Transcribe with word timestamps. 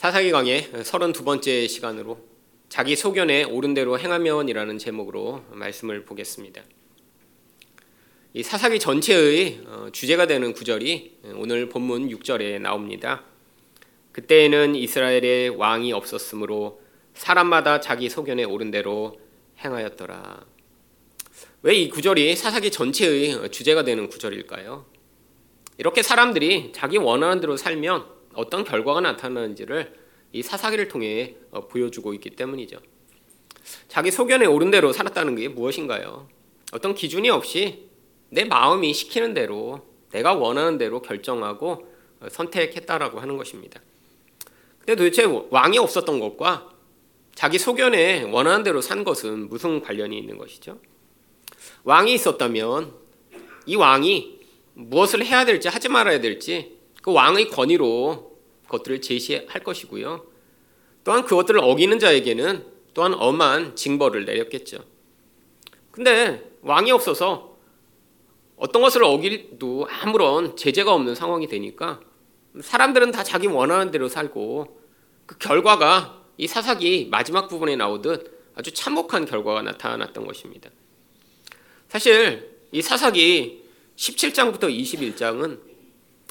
사사기 0.00 0.30
강의 0.30 0.66
32번째 0.72 1.68
시간으로 1.68 2.20
자기 2.70 2.96
소견에 2.96 3.44
옳은 3.44 3.74
대로 3.74 3.98
행하면이라는 3.98 4.78
제목으로 4.78 5.44
말씀을 5.50 6.06
보겠습니다. 6.06 6.62
이 8.32 8.42
사사기 8.42 8.78
전체의 8.78 9.60
어, 9.66 9.88
주제가 9.92 10.26
되는 10.26 10.54
구절이 10.54 11.18
오늘 11.34 11.68
본문 11.68 12.08
6절에 12.08 12.62
나옵니다. 12.62 13.24
그때에는 14.12 14.74
이스라엘의 14.74 15.50
왕이 15.50 15.92
없었으므로 15.92 16.80
사람마다 17.12 17.80
자기 17.80 18.08
소견에 18.08 18.44
옳은 18.44 18.70
대로 18.70 19.20
행하였더라. 19.62 20.46
왜 21.60 21.74
이 21.76 21.90
구절이 21.90 22.36
사사기 22.36 22.70
전체의 22.70 23.50
주제가 23.50 23.84
되는 23.84 24.08
구절일까요? 24.08 24.86
이렇게 25.76 26.02
사람들이 26.02 26.72
자기 26.72 26.96
원하는 26.96 27.42
대로 27.42 27.58
살면 27.58 28.19
어떤 28.34 28.64
결과가 28.64 29.00
나타나는지를 29.00 29.94
이 30.32 30.42
사사기를 30.42 30.88
통해 30.88 31.36
어, 31.50 31.66
보여주고 31.66 32.14
있기 32.14 32.30
때문이죠. 32.30 32.78
자기 33.88 34.10
소견에 34.10 34.46
옳은 34.46 34.70
대로 34.70 34.92
살았다는 34.92 35.36
게 35.36 35.48
무엇인가요? 35.48 36.28
어떤 36.72 36.94
기준이 36.94 37.30
없이 37.30 37.88
내 38.28 38.44
마음이 38.44 38.94
시키는 38.94 39.34
대로 39.34 39.86
내가 40.12 40.34
원하는 40.34 40.78
대로 40.78 41.02
결정하고 41.02 41.88
어, 42.20 42.28
선택했다라고 42.30 43.20
하는 43.20 43.36
것입니다. 43.36 43.80
근데 44.78 44.94
도대체 44.96 45.24
왕이 45.50 45.78
없었던 45.78 46.20
것과 46.20 46.70
자기 47.34 47.58
소견에 47.58 48.22
원하는 48.24 48.62
대로 48.62 48.80
산 48.80 49.04
것은 49.04 49.48
무슨 49.48 49.80
관련이 49.80 50.18
있는 50.18 50.38
것이죠? 50.38 50.78
왕이 51.84 52.14
있었다면 52.14 52.92
이 53.66 53.76
왕이 53.76 54.40
무엇을 54.74 55.24
해야 55.24 55.44
될지 55.44 55.68
하지 55.68 55.88
말아야 55.88 56.20
될지 56.20 56.79
그 57.00 57.12
왕의 57.12 57.48
권위로 57.48 58.36
그것들을 58.64 59.00
제시할 59.00 59.62
것이고요. 59.64 60.26
또한 61.04 61.24
그것들을 61.24 61.60
어기는 61.60 61.98
자에게는 61.98 62.66
또한 62.94 63.14
엄한 63.14 63.76
징벌을 63.76 64.24
내렸겠죠. 64.24 64.84
근데 65.90 66.50
왕이 66.62 66.92
없어서 66.92 67.56
어떤 68.56 68.82
것을 68.82 69.02
어기도 69.04 69.88
아무런 69.90 70.56
제재가 70.56 70.92
없는 70.92 71.14
상황이 71.14 71.46
되니까 71.46 72.00
사람들은 72.60 73.10
다 73.10 73.22
자기 73.22 73.46
원하는 73.46 73.90
대로 73.90 74.08
살고 74.08 74.80
그 75.26 75.38
결과가 75.38 76.22
이 76.36 76.46
사사기 76.46 77.08
마지막 77.10 77.48
부분에 77.48 77.76
나오듯 77.76 78.52
아주 78.54 78.72
참혹한 78.72 79.24
결과가 79.24 79.62
나타났던 79.62 80.26
것입니다. 80.26 80.70
사실 81.88 82.50
이 82.72 82.82
사사기 82.82 83.64
17장부터 83.96 84.64
21장은 84.64 85.69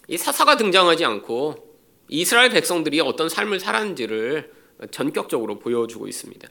이 0.09 0.17
사사가 0.17 0.57
등장하지 0.57 1.05
않고 1.05 1.77
이스라엘 2.07 2.49
백성들이 2.49 2.99
어떤 2.99 3.29
삶을 3.29 3.59
살았는지를 3.59 4.51
전격적으로 4.89 5.59
보여주고 5.59 6.07
있습니다. 6.07 6.49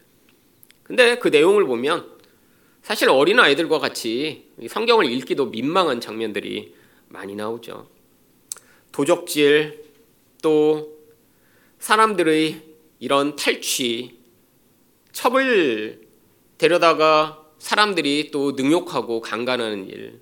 근데 0.84 1.18
그 1.18 1.26
내용을 1.26 1.64
보면 1.64 2.08
사실 2.82 3.10
어린 3.10 3.40
아이들과 3.40 3.80
같이 3.80 4.52
성경을 4.66 5.10
읽기도 5.10 5.46
민망한 5.46 6.00
장면들이 6.00 6.72
많이 7.08 7.34
나오죠. 7.34 7.88
도적질 8.92 9.84
또 10.40 10.96
사람들의 11.80 12.62
이런 13.00 13.34
탈취 13.34 14.20
첩을 15.10 16.06
데려다가 16.58 17.44
사람들이 17.58 18.30
또 18.30 18.52
능욕하고 18.52 19.20
강간하는 19.20 19.88
일, 19.88 20.20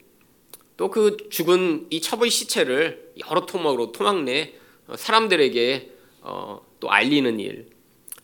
또 0.77 0.91
그 0.91 1.17
죽은 1.31 1.87
이 1.91 2.01
첩의 2.01 2.31
시체를 2.31 3.13
여러 3.29 3.47
토막으로 3.47 3.93
토막 3.93 4.25
내 4.25 4.55
사람들에게 4.95 5.93
어, 6.21 6.61
또 6.81 6.91
알리는 6.91 7.41
일, 7.41 7.69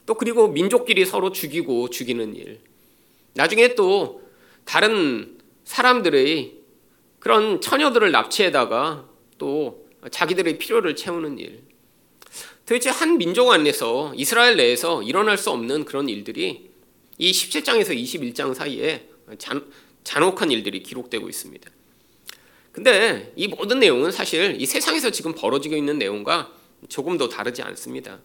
또 0.06 0.14
그리고 0.14 0.48
민족끼리 0.48 1.06
서로 1.06 1.33
죽이고 1.33 1.89
죽이는 1.91 2.34
일, 2.36 2.61
나중에 3.34 3.75
또 3.75 4.22
다른 4.64 5.39
사람들의 5.64 6.54
그런 7.19 7.60
처녀들을 7.60 8.10
납치해다가 8.10 9.09
또 9.38 9.87
자기들의 10.10 10.59
필요를 10.59 10.97
채우는 10.97 11.38
일. 11.38 11.62
도대체 12.66 12.91
한 12.91 13.19
민족 13.19 13.50
안에서 13.50 14.12
이스라엘 14.16 14.56
내에서 14.56 15.03
일어날 15.03 15.38
수 15.38 15.50
없는 15.50 15.84
그런 15.84 16.09
일들이 16.09 16.71
이 17.19 17.31
17장에서 17.31 17.97
21장 17.97 18.55
사이에 18.55 19.09
잔, 19.38 19.71
잔혹한 20.05 20.50
일들이 20.50 20.82
기록되고 20.82 21.28
있습니다. 21.28 21.71
근데 22.72 23.33
이 23.37 23.49
모든 23.49 23.78
내용은 23.78 24.10
사실 24.10 24.56
이 24.59 24.65
세상에서 24.65 25.10
지금 25.10 25.34
벌어지고 25.34 25.77
있는 25.77 25.99
내용과 25.99 26.50
조금도 26.88 27.28
다르지 27.28 27.62
않습니다. 27.62 28.19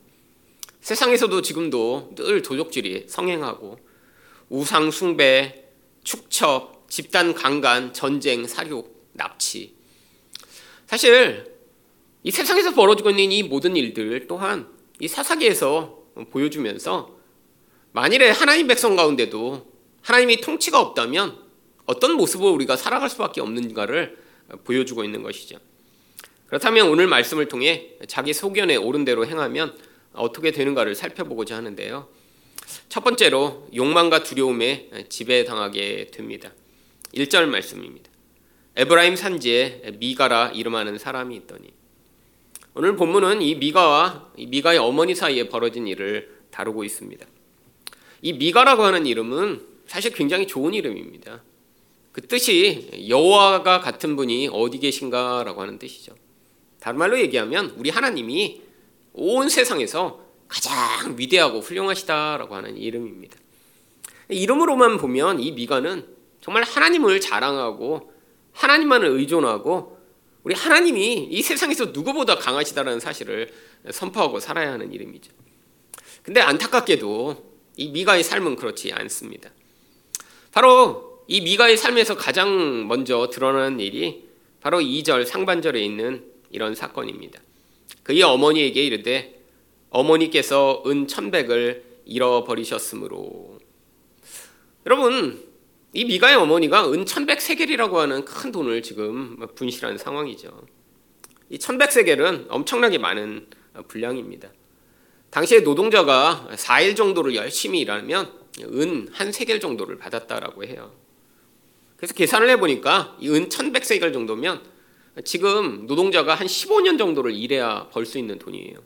세상에서도 0.80 1.42
지금도 1.42 2.14
늘 2.16 2.42
도적질이 2.42 3.06
성행하고 3.08 3.78
우상 4.50 4.90
숭배, 4.92 5.66
축첩, 6.04 6.90
집단 6.90 7.34
강간, 7.34 7.92
전쟁, 7.94 8.48
살육, 8.48 9.10
납치. 9.12 9.76
사실 10.86 11.58
이 12.24 12.32
세상에서 12.32 12.74
벌어지고 12.74 13.10
있는 13.10 13.32
이 13.34 13.44
모든 13.44 13.76
일들 13.76 14.28
또한 14.28 14.70
이 15.02 15.10
사사기에서 15.10 16.04
보여주면서 16.32 17.18
만일에 17.92 18.30
하나님 18.30 18.68
백성 18.68 18.96
가운데도 18.96 19.74
하나님이 20.02 20.40
통치가 20.40 20.80
없다면 20.80 21.38
어떤 21.86 22.16
모습으로 22.16 22.52
우리가 22.52 22.78
살아갈 22.78 23.10
수밖에 23.10 23.42
없는가를 23.42 24.27
보여주고 24.64 25.04
있는 25.04 25.24
것이죠. 25.24 25.58
그렇다면 26.48 26.90
오늘 26.90 27.08
말씀을 27.08 27.48
통해 27.48 27.92
자기 28.08 28.34
소견에 28.34 28.76
옳은 28.76 29.06
대로 29.06 29.26
행하면 29.26 29.78
어떻게 30.14 30.52
되는가를 30.52 30.96
살펴보고자 30.96 31.56
하는데요. 31.58 32.08
첫 32.90 33.04
번째로 33.04 33.68
욕망과 33.76 34.24
두려움에 34.24 34.90
지배당하게 35.10 36.08
됩니다. 36.12 36.52
1절 37.14 37.46
말씀입니다. 37.46 38.10
에브라임 38.76 39.16
산지에 39.16 39.96
미가라 40.00 40.52
이름하는 40.54 40.98
사람이 40.98 41.36
있더니 41.36 41.70
오늘 42.74 42.96
본문은 42.96 43.42
이 43.42 43.56
미가와 43.56 44.34
이 44.38 44.46
미가의 44.46 44.78
어머니 44.78 45.16
사이에 45.16 45.50
벌어진 45.50 45.88
일을 45.88 46.38
다루고 46.52 46.84
있습니다. 46.84 47.26
이 48.22 48.34
미가라고 48.34 48.84
하는 48.84 49.06
이름은 49.06 49.66
사실 49.88 50.14
굉장히 50.14 50.46
좋은 50.46 50.74
이름입니다. 50.74 51.44
그 52.18 52.28
뜻이 52.28 53.06
여호와가 53.10 53.80
같은 53.80 54.16
분이 54.16 54.50
어디 54.52 54.80
계신가라고 54.80 55.62
하는 55.62 55.78
뜻이죠. 55.78 56.16
다른 56.80 56.98
말로 56.98 57.20
얘기하면 57.20 57.76
우리 57.78 57.92
하나님이 57.92 58.64
온 59.14 59.50
세상에서 59.50 60.26
가장 60.48 60.74
위대하고 61.16 61.60
훌륭하시다라고 61.60 62.56
하는 62.56 62.76
이름입니다. 62.76 63.38
이름으로만 64.30 64.98
보면 64.98 65.40
이 65.40 65.52
미가는 65.52 66.08
정말 66.42 66.64
하나님을 66.64 67.22
자랑하고 67.22 68.12
하나님만을 68.54 69.10
의존하고 69.10 70.00
우리 70.42 70.56
하나님이 70.56 71.28
이 71.30 71.42
세상에서 71.44 71.86
누구보다 71.94 72.38
강하시다라는 72.38 73.00
사실을 73.00 73.54
선포하고 73.92 74.40
살아야 74.40 74.72
하는 74.72 74.92
이름이죠. 74.92 75.32
근데 76.24 76.42
안타깝게도 76.42 77.46
이 77.76 77.90
미가의 77.90 78.24
삶은 78.24 78.56
그렇지 78.56 78.92
않습니다. 78.92 79.52
바로 80.52 81.07
이 81.28 81.42
미가의 81.42 81.76
삶에서 81.78 82.16
가장 82.16 82.88
먼저 82.88 83.30
드러나는 83.30 83.80
일이 83.80 84.26
바로 84.62 84.80
2절 84.80 85.26
상반절에 85.26 85.80
있는 85.80 86.26
이런 86.52 86.74
사건입니다. 86.74 87.42
그의 88.04 88.24
어머니에게 88.24 88.82
이르되 88.84 89.42
어머니께서 89.90 90.84
은 90.86 91.08
천백을 91.08 91.84
잃어버리셨으므로 92.06 93.60
여러분 94.86 95.46
이 95.94 96.06
미가의 96.06 96.38
어머니가 96.38 96.90
은 96.92 97.06
천백 97.06 97.42
세겔이라고 97.42 98.00
하는 98.00 98.24
큰 98.24 98.52
돈을 98.52 98.82
지금 98.82 99.38
분실한 99.56 99.98
상황이죠. 99.98 100.66
이 101.50 101.60
천백 101.60 101.92
세겔은 101.92 102.48
엄청나게 102.50 102.98
많은 103.00 103.48
분량입니다. 103.90 104.50
당시에 105.30 105.60
노동자가 105.60 106.48
4일 106.52 106.96
정도를 106.96 107.36
열심히 107.36 107.82
일하면 107.82 108.32
은 108.62 109.10
한 109.12 109.32
세겔 109.32 109.60
정도를 109.60 109.98
받았다라고 109.98 110.64
해요. 110.64 111.07
그래서 111.98 112.14
계산을 112.14 112.50
해보니까 112.52 113.18
이은 113.20 113.50
천백 113.50 113.84
세겔 113.84 114.14
정도면 114.14 114.62
지금 115.26 115.88
노동자가 115.88 116.36
한 116.36 116.46
15년 116.46 116.98
정도를 116.98 117.34
일해야 117.34 117.90
벌 117.92 118.06
수 118.06 118.20
있는 118.20 118.38
돈이에요. 118.38 118.78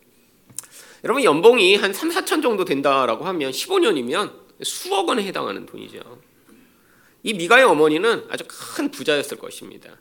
여러분 1.03 1.23
연봉이 1.23 1.75
한 1.75 1.93
3, 1.93 2.09
4천 2.09 2.41
정도 2.41 2.63
된다라고 2.63 3.25
하면 3.25 3.51
15년이면 3.51 4.33
수억 4.63 5.09
원에 5.09 5.23
해당하는 5.23 5.65
돈이죠. 5.65 5.99
이 7.23 7.33
미가의 7.33 7.65
어머니는 7.65 8.25
아주 8.29 8.45
큰 8.47 8.89
부자였을 8.91 9.37
것입니다. 9.37 9.99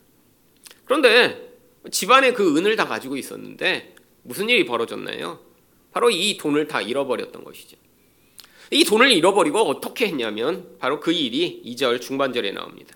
그런데 0.85 1.51
집안에 1.89 2.33
그 2.33 2.57
은을 2.57 2.75
다 2.75 2.85
가지고 2.87 3.17
있었는데 3.17 3.95
무슨 4.23 4.49
일이 4.49 4.65
벌어졌나요? 4.65 5.39
바로 5.91 6.09
이 6.09 6.37
돈을 6.37 6.67
다 6.67 6.81
잃어버렸던 6.81 7.43
것이죠. 7.43 7.77
이 8.69 8.85
돈을 8.85 9.11
잃어버리고 9.11 9.59
어떻게 9.59 10.07
했냐면 10.07 10.77
바로 10.79 10.99
그 10.99 11.11
일이 11.11 11.61
2절 11.65 11.99
중반절에 11.99 12.51
나옵니다. 12.51 12.95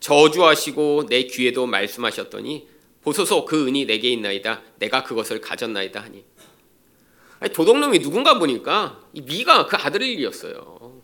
저주하시고 0.00 1.06
내 1.08 1.24
귀에도 1.24 1.66
말씀하셨더니 1.66 2.68
보소서 3.02 3.44
그 3.44 3.66
은이 3.66 3.86
내게 3.86 4.10
있나이다 4.10 4.62
내가 4.78 5.04
그것을 5.04 5.40
가졌나이다 5.40 6.00
하니 6.00 6.24
아니, 7.38 7.52
도둑놈이 7.52 8.00
누군가 8.00 8.38
보니까 8.38 9.00
이 9.12 9.20
미가 9.20 9.66
그 9.66 9.76
아들 9.76 10.02
일이었어요. 10.02 11.02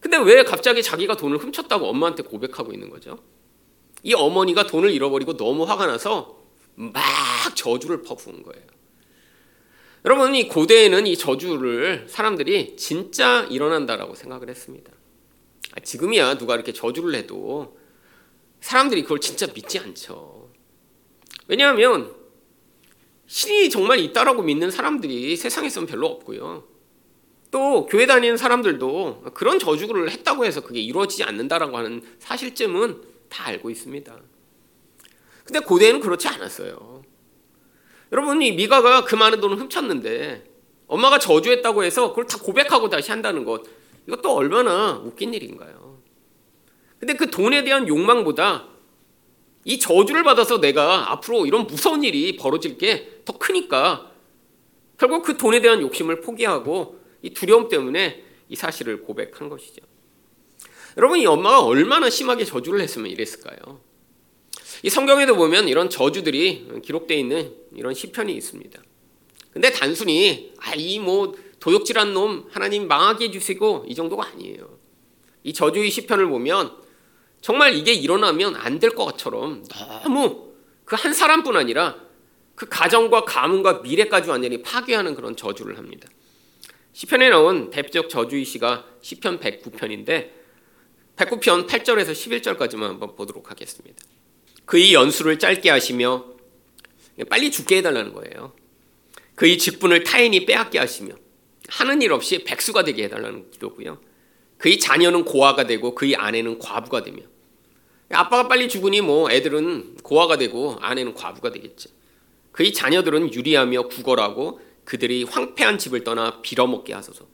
근데 0.00 0.16
왜 0.18 0.42
갑자기 0.42 0.82
자기가 0.82 1.16
돈을 1.16 1.38
훔쳤다고 1.38 1.86
엄마한테 1.86 2.24
고백하고 2.24 2.72
있는 2.72 2.90
거죠? 2.90 3.22
이 4.02 4.14
어머니가 4.14 4.66
돈을 4.66 4.90
잃어버리고 4.90 5.36
너무 5.36 5.62
화가 5.62 5.86
나서 5.86 6.42
막 6.74 6.94
저주를 7.54 8.02
퍼부은 8.02 8.42
거예요. 8.42 8.66
여러분 10.04 10.34
이 10.34 10.48
고대에는 10.48 11.06
이 11.06 11.16
저주를 11.16 12.06
사람들이 12.08 12.76
진짜 12.76 13.46
일어난다라고 13.48 14.16
생각을 14.16 14.48
했습니다. 14.50 14.92
아, 15.74 15.80
지금이야 15.80 16.38
누가 16.38 16.54
이렇게 16.54 16.72
저주를 16.72 17.14
해도 17.14 17.78
사람들이 18.60 19.02
그걸 19.02 19.20
진짜 19.20 19.46
믿지 19.52 19.78
않죠. 19.78 20.50
왜냐하면 21.48 22.14
신이 23.26 23.70
정말 23.70 23.98
있다라고 23.98 24.42
믿는 24.42 24.70
사람들이 24.70 25.36
세상에서는 25.36 25.88
별로 25.88 26.06
없고요. 26.08 26.64
또 27.50 27.86
교회 27.86 28.06
다니는 28.06 28.36
사람들도 28.36 29.24
그런 29.34 29.58
저주를 29.58 30.10
했다고 30.10 30.44
해서 30.44 30.62
그게 30.62 30.80
이루어지지 30.80 31.24
않는다라고 31.24 31.76
하는 31.76 32.02
사실쯤은 32.18 33.02
다 33.28 33.46
알고 33.46 33.70
있습니다. 33.70 34.16
근데 35.44 35.60
고대에는 35.60 36.00
그렇지 36.00 36.28
않았어요. 36.28 37.02
여러분 38.12 38.42
이 38.42 38.52
미가가 38.52 39.04
그 39.04 39.14
많은 39.14 39.40
돈을 39.40 39.58
훔쳤는데 39.58 40.44
엄마가 40.86 41.18
저주했다고 41.18 41.84
해서 41.84 42.10
그걸 42.10 42.26
다 42.26 42.38
고백하고 42.38 42.90
다시 42.90 43.10
한다는 43.10 43.44
것 43.44 43.62
이것도 44.06 44.34
얼마나 44.34 45.00
웃긴 45.04 45.34
일인가요? 45.34 46.02
근데 46.98 47.14
그 47.14 47.30
돈에 47.30 47.64
대한 47.64 47.88
욕망보다 47.88 48.68
이 49.64 49.78
저주를 49.78 50.24
받아서 50.24 50.60
내가 50.60 51.12
앞으로 51.12 51.46
이런 51.46 51.66
무서운 51.66 52.02
일이 52.04 52.36
벌어질 52.36 52.78
게 52.78 53.22
더 53.24 53.38
크니까 53.38 54.10
결국 54.98 55.22
그 55.22 55.36
돈에 55.36 55.60
대한 55.60 55.80
욕심을 55.80 56.20
포기하고 56.20 57.00
이 57.22 57.30
두려움 57.30 57.68
때문에 57.68 58.24
이 58.48 58.56
사실을 58.56 59.02
고백한 59.02 59.48
것이죠. 59.48 59.82
여러분 60.96 61.18
이 61.18 61.26
엄마가 61.26 61.64
얼마나 61.64 62.10
심하게 62.10 62.44
저주를 62.44 62.80
했으면 62.80 63.10
이랬을까요? 63.10 63.80
이 64.82 64.90
성경에도 64.90 65.36
보면 65.36 65.68
이런 65.68 65.88
저주들이 65.88 66.68
기록되어 66.82 67.16
있는 67.16 67.54
이런 67.74 67.94
시편이 67.94 68.32
있습니다. 68.34 68.82
근데 69.52 69.70
단순히 69.70 70.52
아이 70.58 70.98
뭐 70.98 71.34
도둑질한 71.62 72.12
놈 72.12 72.48
하나님 72.50 72.88
망하게 72.88 73.26
해주시고 73.26 73.84
이 73.86 73.94
정도가 73.94 74.26
아니에요. 74.26 74.78
이 75.44 75.52
저주의 75.52 75.90
시편을 75.92 76.26
보면 76.26 76.76
정말 77.40 77.74
이게 77.76 77.92
일어나면 77.92 78.56
안 78.56 78.80
될 78.80 78.90
것처럼 78.96 79.64
너무 79.68 80.50
그 80.84 80.96
한 80.96 81.14
사람뿐 81.14 81.56
아니라 81.56 81.96
그 82.56 82.68
가정과 82.68 83.24
가문과 83.24 83.74
미래까지 83.80 84.28
완전히 84.28 84.60
파괴하는 84.60 85.14
그런 85.14 85.36
저주를 85.36 85.78
합니다. 85.78 86.08
시편에 86.94 87.30
나온 87.30 87.70
대표적 87.70 88.08
저주의 88.10 88.44
시가 88.44 88.84
시편 89.00 89.38
109편인데 89.38 90.30
109편 91.16 91.68
8절에서 91.68 92.10
11절까지만 92.10 92.80
한번 92.82 93.14
보도록 93.14 93.52
하겠습니다. 93.52 94.04
그의 94.64 94.92
연수를 94.94 95.38
짧게 95.38 95.70
하시며 95.70 96.24
빨리 97.30 97.52
죽게 97.52 97.76
해달라는 97.76 98.12
거예요. 98.14 98.52
그의 99.36 99.58
직분을 99.58 100.02
타인이 100.02 100.44
빼앗게 100.44 100.78
하시며 100.80 101.14
하는 101.72 102.02
일 102.02 102.12
없이 102.12 102.44
백수가 102.44 102.84
되게 102.84 103.04
해달라는 103.04 103.50
기도고요. 103.50 103.98
그의 104.58 104.78
자녀는 104.78 105.24
고아가 105.24 105.66
되고 105.66 105.94
그의 105.94 106.16
아내는 106.16 106.58
과부가 106.58 107.02
되며 107.02 107.22
아빠가 108.10 108.46
빨리 108.46 108.68
죽으니 108.68 109.00
뭐 109.00 109.30
애들은 109.30 109.96
고아가 110.02 110.36
되고 110.36 110.76
아내는 110.82 111.14
과부가 111.14 111.50
되겠죠. 111.50 111.88
그의 112.52 112.74
자녀들은 112.74 113.32
유리하며 113.32 113.88
구걸하고 113.88 114.60
그들이 114.84 115.24
황폐한 115.24 115.78
집을 115.78 116.04
떠나 116.04 116.42
빌어먹게 116.42 116.92
하소서. 116.92 117.26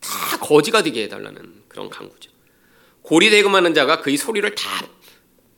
다 0.00 0.38
거지가 0.40 0.82
되게 0.82 1.04
해달라는 1.04 1.62
그런 1.66 1.88
강구죠. 1.88 2.30
고리대금하는 3.00 3.72
자가 3.72 4.02
그의 4.02 4.18
소리를 4.18 4.54
다 4.54 4.86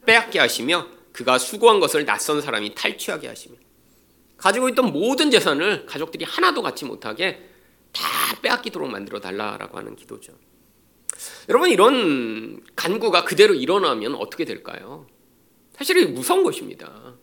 빼앗게 0.07 0.39
하시며 0.39 0.87
그가 1.13 1.39
수고한 1.39 1.81
것을 1.81 2.05
낯선 2.05 2.41
사람이 2.41 2.77
탈취하게 2.77 3.27
하시며 3.27 3.57
가지고 4.37 4.69
있던 4.69 4.93
모든 4.93 5.31
재산을 5.33 5.87
가족들이 5.87 6.25
하나도 6.25 6.63
갖지 6.63 6.85
못하게 6.85 7.52
다 7.93 8.03
빼앗기도록 8.41 8.91
만들어 8.91 9.21
달라라고 9.21 9.79
하는 9.79 9.97
기도죠. 9.97 10.33
여러분 11.49 11.71
이런 11.71 12.61
간구가 12.75 13.25
그대로 13.25 13.55
일어나면 13.55 14.15
어떻게 14.15 14.45
될까요? 14.45 15.07
사실 15.75 16.09
무서운 16.09 16.43
것입니다. 16.43 17.15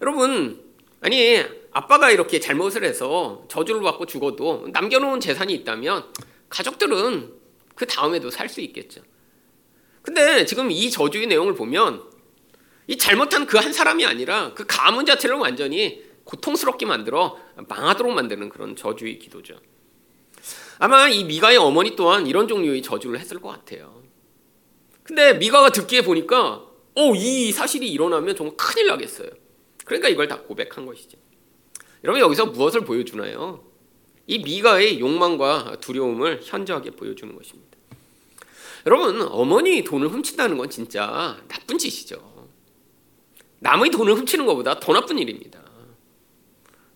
여러분 0.00 0.64
아니 1.00 1.42
아빠가 1.72 2.10
이렇게 2.10 2.40
잘못을 2.40 2.84
해서 2.84 3.44
저주를 3.48 3.82
받고 3.82 4.06
죽어도 4.06 4.68
남겨놓은 4.72 5.20
재산이 5.20 5.52
있다면 5.54 6.12
가족들은 6.48 7.34
그 7.74 7.86
다음에도 7.86 8.30
살 8.30 8.48
수 8.48 8.60
있겠죠. 8.62 9.02
근데 10.02 10.46
지금 10.46 10.70
이 10.70 10.90
저주의 10.90 11.26
내용을 11.26 11.54
보면 11.54 12.02
이 12.86 12.96
잘못한 12.96 13.46
그 13.46 13.58
한 13.58 13.72
사람이 13.72 14.06
아니라 14.06 14.54
그 14.54 14.64
가문 14.66 15.04
자체를 15.04 15.36
완전히 15.36 16.04
고통스럽게 16.26 16.86
만들어 16.86 17.38
망하도록 17.68 18.12
만드는 18.12 18.50
그런 18.50 18.76
저주의 18.76 19.18
기도죠. 19.18 19.58
아마 20.78 21.08
이 21.08 21.24
미가의 21.24 21.56
어머니 21.56 21.96
또한 21.96 22.26
이런 22.26 22.46
종류의 22.46 22.82
저주를 22.82 23.18
했을 23.18 23.40
것 23.40 23.48
같아요. 23.48 24.02
근데 25.02 25.34
미가가 25.34 25.70
듣기에 25.70 26.02
보니까 26.02 26.66
어, 26.94 27.14
이 27.14 27.52
사실이 27.52 27.90
일어나면 27.90 28.36
정말 28.36 28.56
큰일 28.56 28.88
나겠어요. 28.88 29.28
그러니까 29.84 30.08
이걸 30.08 30.28
다 30.28 30.42
고백한 30.42 30.84
것이죠. 30.84 31.16
여러분 32.04 32.20
여기서 32.20 32.46
무엇을 32.46 32.82
보여주나요? 32.82 33.64
이 34.26 34.40
미가의 34.40 34.98
욕망과 34.98 35.78
두려움을 35.80 36.40
현저하게 36.42 36.90
보여주는 36.90 37.34
것입니다. 37.36 37.76
여러분 38.84 39.22
어머니 39.22 39.84
돈을 39.84 40.08
훔친다는 40.08 40.58
건 40.58 40.68
진짜 40.70 41.40
나쁜 41.48 41.78
짓이죠. 41.78 42.48
남의 43.60 43.90
돈을 43.90 44.14
훔치는 44.14 44.44
것보다 44.46 44.80
더 44.80 44.92
나쁜 44.92 45.18
일입니다. 45.18 45.60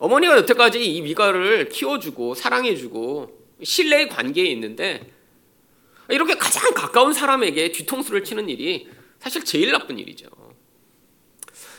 어머니가 0.00 0.38
여태까지 0.38 0.82
이 0.82 1.02
미가를 1.02 1.68
키워주고 1.68 2.34
사랑해주고 2.34 3.38
신뢰의 3.62 4.08
관계에 4.08 4.46
있는데 4.46 5.12
이렇게 6.08 6.36
가장 6.36 6.72
가까운 6.72 7.12
사람에게 7.12 7.70
뒤통수를 7.70 8.24
치는 8.24 8.48
일이 8.48 8.88
사실 9.18 9.44
제일 9.44 9.70
나쁜 9.70 9.98
일이죠. 9.98 10.26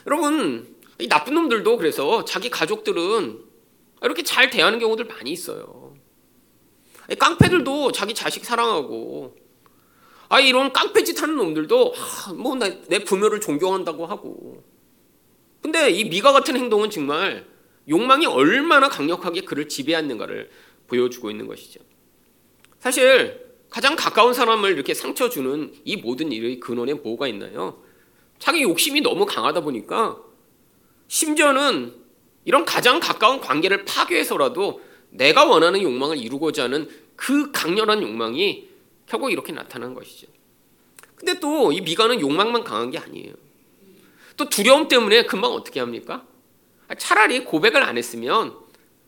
여러분 0.06 0.76
이 1.00 1.10
나쁜 1.10 1.34
놈들도 1.34 1.78
그래서 1.78 2.24
자기 2.24 2.52
가족들은 2.52 3.44
이렇게 4.04 4.22
잘 4.22 4.52
대하는 4.52 4.78
경우들 4.78 5.06
많이 5.06 5.32
있어요. 5.32 5.96
깡패들도 7.18 7.92
자기 7.92 8.14
자식 8.14 8.46
사랑하고 8.46 9.36
아 10.30 10.40
이런 10.40 10.72
깡패짓 10.72 11.24
하는 11.24 11.38
놈들도 11.38 11.96
아, 11.98 12.34
뭐내 12.34 13.04
부모를 13.04 13.42
존경한다고 13.42 14.06
하고 14.06 14.64
근데 15.64 15.90
이 15.90 16.06
미가 16.06 16.32
같은 16.32 16.56
행동은 16.56 16.92
정말 16.92 17.51
욕망이 17.90 18.26
얼마나 18.26 18.90
강력하게 18.90 19.42
그를 19.42 19.68
지배하는가를 19.68 20.50
보여주고 20.88 21.32
있는 21.32 21.48
것이죠. 21.48 21.80
사실 22.80 23.52
가장 23.70 23.96
가까운 23.96 24.34
사람을 24.34 24.72
이렇게 24.72 24.94
상처 24.94 25.30
주는 25.30 25.74
이 25.86 25.98
모든 25.98 26.32
일의 26.32 26.60
근원에 26.60 26.94
뭐가 26.94 27.28
있나요? 27.28 27.82
자기 28.40 28.64
욕심이 28.64 29.02
너무 29.02 29.26
강하다 29.26 29.62
보니까 29.62 30.18
심지어는 31.08 31.94
이런 32.46 32.66
가장 32.66 33.00
가까운 33.00 33.40
관계를 33.40 33.86
파괴해서라도 33.86 34.82
내가 35.10 35.46
원하는 35.46 35.82
욕망을 35.82 36.18
이루고자 36.18 36.64
하는 36.64 36.90
그 37.16 37.52
강렬한 37.52 38.02
욕망이 38.02 38.68
결국 39.06 39.32
이렇게 39.32 39.52
나타난 39.52 39.94
것이죠. 39.94 40.28
근데 41.16 41.40
또 41.40 41.72
이 41.72 41.82
미가는 41.82 42.20
욕망만 42.20 42.64
강한 42.64 42.90
게 42.90 42.98
아니에요. 42.98 43.34
또 44.38 44.50
두려움 44.50 44.88
때문에 44.88 45.26
금방 45.26 45.52
어떻게 45.52 45.80
합니까? 45.80 46.26
아, 46.92 46.96
차라리 46.96 47.46
고백을 47.46 47.84
안 47.84 47.98
했으면 47.98 48.58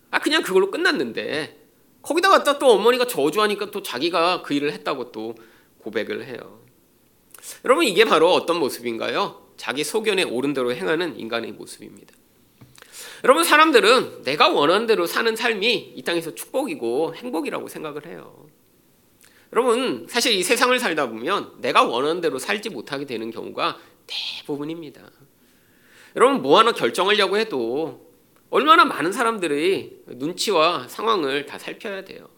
아 0.10 0.20
그냥 0.20 0.42
그걸로 0.42 0.72
끝났는데 0.72 1.62
거기다 2.02 2.30
갖다 2.30 2.58
또 2.58 2.72
어머니가 2.72 3.08
저주하니까 3.08 3.72
또 3.72 3.84
자기가 3.84 4.42
그 4.42 4.54
일을 4.54 4.72
했다고 4.72 5.12
또 5.12 5.36
고백을 5.80 6.26
해요. 6.26 6.62
여러분 7.66 7.84
이게 7.84 8.06
바로 8.06 8.32
어떤 8.32 8.58
모습인가요? 8.60 9.48
자기 9.58 9.84
소견에 9.84 10.24
옳은 10.24 10.54
대로 10.54 10.74
행하는 10.74 11.20
인간의 11.20 11.52
모습입니다. 11.54 12.16
여러분 13.26 13.44
사람들은 13.44 14.24
내가 14.24 14.48
원하는 14.48 14.88
대로 14.88 15.06
사는 15.06 15.36
삶이 15.36 15.94
이 15.96 16.02
땅에서 16.04 16.36
축복이고 16.36 17.16
행복이라고 17.16 17.68
생각을 17.68 18.06
해요. 18.06 18.48
여러분 19.52 20.08
사실 20.10 20.32
이 20.34 20.42
세상을 20.42 20.78
살다 20.80 21.10
보면 21.10 21.56
내가 21.60 21.84
원하는 21.84 22.22
대로 22.22 22.40
살지 22.40 22.70
못하게 22.70 23.06
되는 23.06 23.30
경우가 23.30 23.78
대부분입니다. 24.08 25.02
여러분 26.16 26.42
뭐 26.42 26.60
하나 26.60 26.72
결정하려고 26.72 27.38
해도 27.38 28.08
얼마나 28.50 28.86
많은 28.86 29.12
사람들의 29.12 29.92
눈치와 30.08 30.88
상황을 30.88 31.46
다 31.46 31.58
살펴야 31.58 32.04
돼요. 32.04 32.30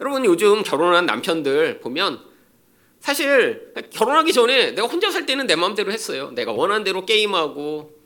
여러분 0.00 0.24
요즘 0.24 0.62
결혼한 0.62 1.04
남편들 1.06 1.80
보면 1.80 2.20
사실 3.00 3.72
결혼하기 3.90 4.32
전에 4.32 4.72
내가 4.72 4.86
혼자 4.86 5.10
살 5.10 5.26
때는 5.26 5.46
내 5.46 5.56
마음대로 5.56 5.90
했어요. 5.90 6.30
내가 6.34 6.52
원하는 6.52 6.84
대로 6.84 7.04
게임하고 7.04 7.98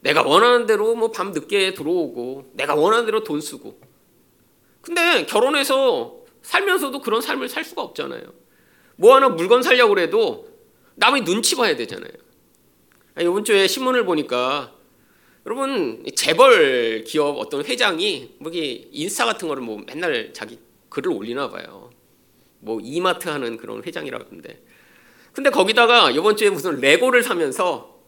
내가 0.00 0.22
원하는 0.22 0.66
대로 0.66 0.94
뭐 0.94 1.12
밤 1.12 1.32
늦게 1.32 1.74
들어오고 1.74 2.50
내가 2.54 2.74
원하는 2.74 3.06
대로 3.06 3.22
돈 3.24 3.40
쓰고 3.40 3.80
근데 4.82 5.24
결혼해서 5.26 6.16
살면서도 6.42 7.00
그런 7.00 7.20
삶을 7.22 7.48
살 7.48 7.64
수가 7.64 7.82
없잖아요. 7.82 8.22
뭐 8.96 9.14
하나 9.14 9.28
물건 9.28 9.62
살려고 9.62 9.94
그래도 9.94 10.48
남의 10.96 11.24
눈치 11.24 11.56
봐야 11.56 11.76
되잖아요. 11.76 12.12
이번 13.20 13.44
주에 13.44 13.66
신문을 13.66 14.04
보니까 14.04 14.72
여러분 15.44 16.04
재벌 16.14 17.04
기업 17.04 17.38
어떤 17.38 17.64
회장이 17.64 18.36
뭐 18.38 18.50
인스타 18.54 19.26
같은 19.26 19.48
거를 19.48 19.62
뭐 19.62 19.82
맨날 19.86 20.32
자기 20.32 20.58
글을 20.88 21.12
올리나 21.12 21.50
봐요. 21.50 21.90
뭐 22.60 22.78
이마트 22.82 23.28
하는 23.28 23.56
그런 23.56 23.82
회장이라고 23.84 24.24
하는데. 24.24 24.62
근데 25.32 25.50
거기다가 25.50 26.10
이번 26.10 26.36
주에 26.36 26.50
무슨 26.50 26.80
레고를 26.80 27.22
사면서 27.22 28.00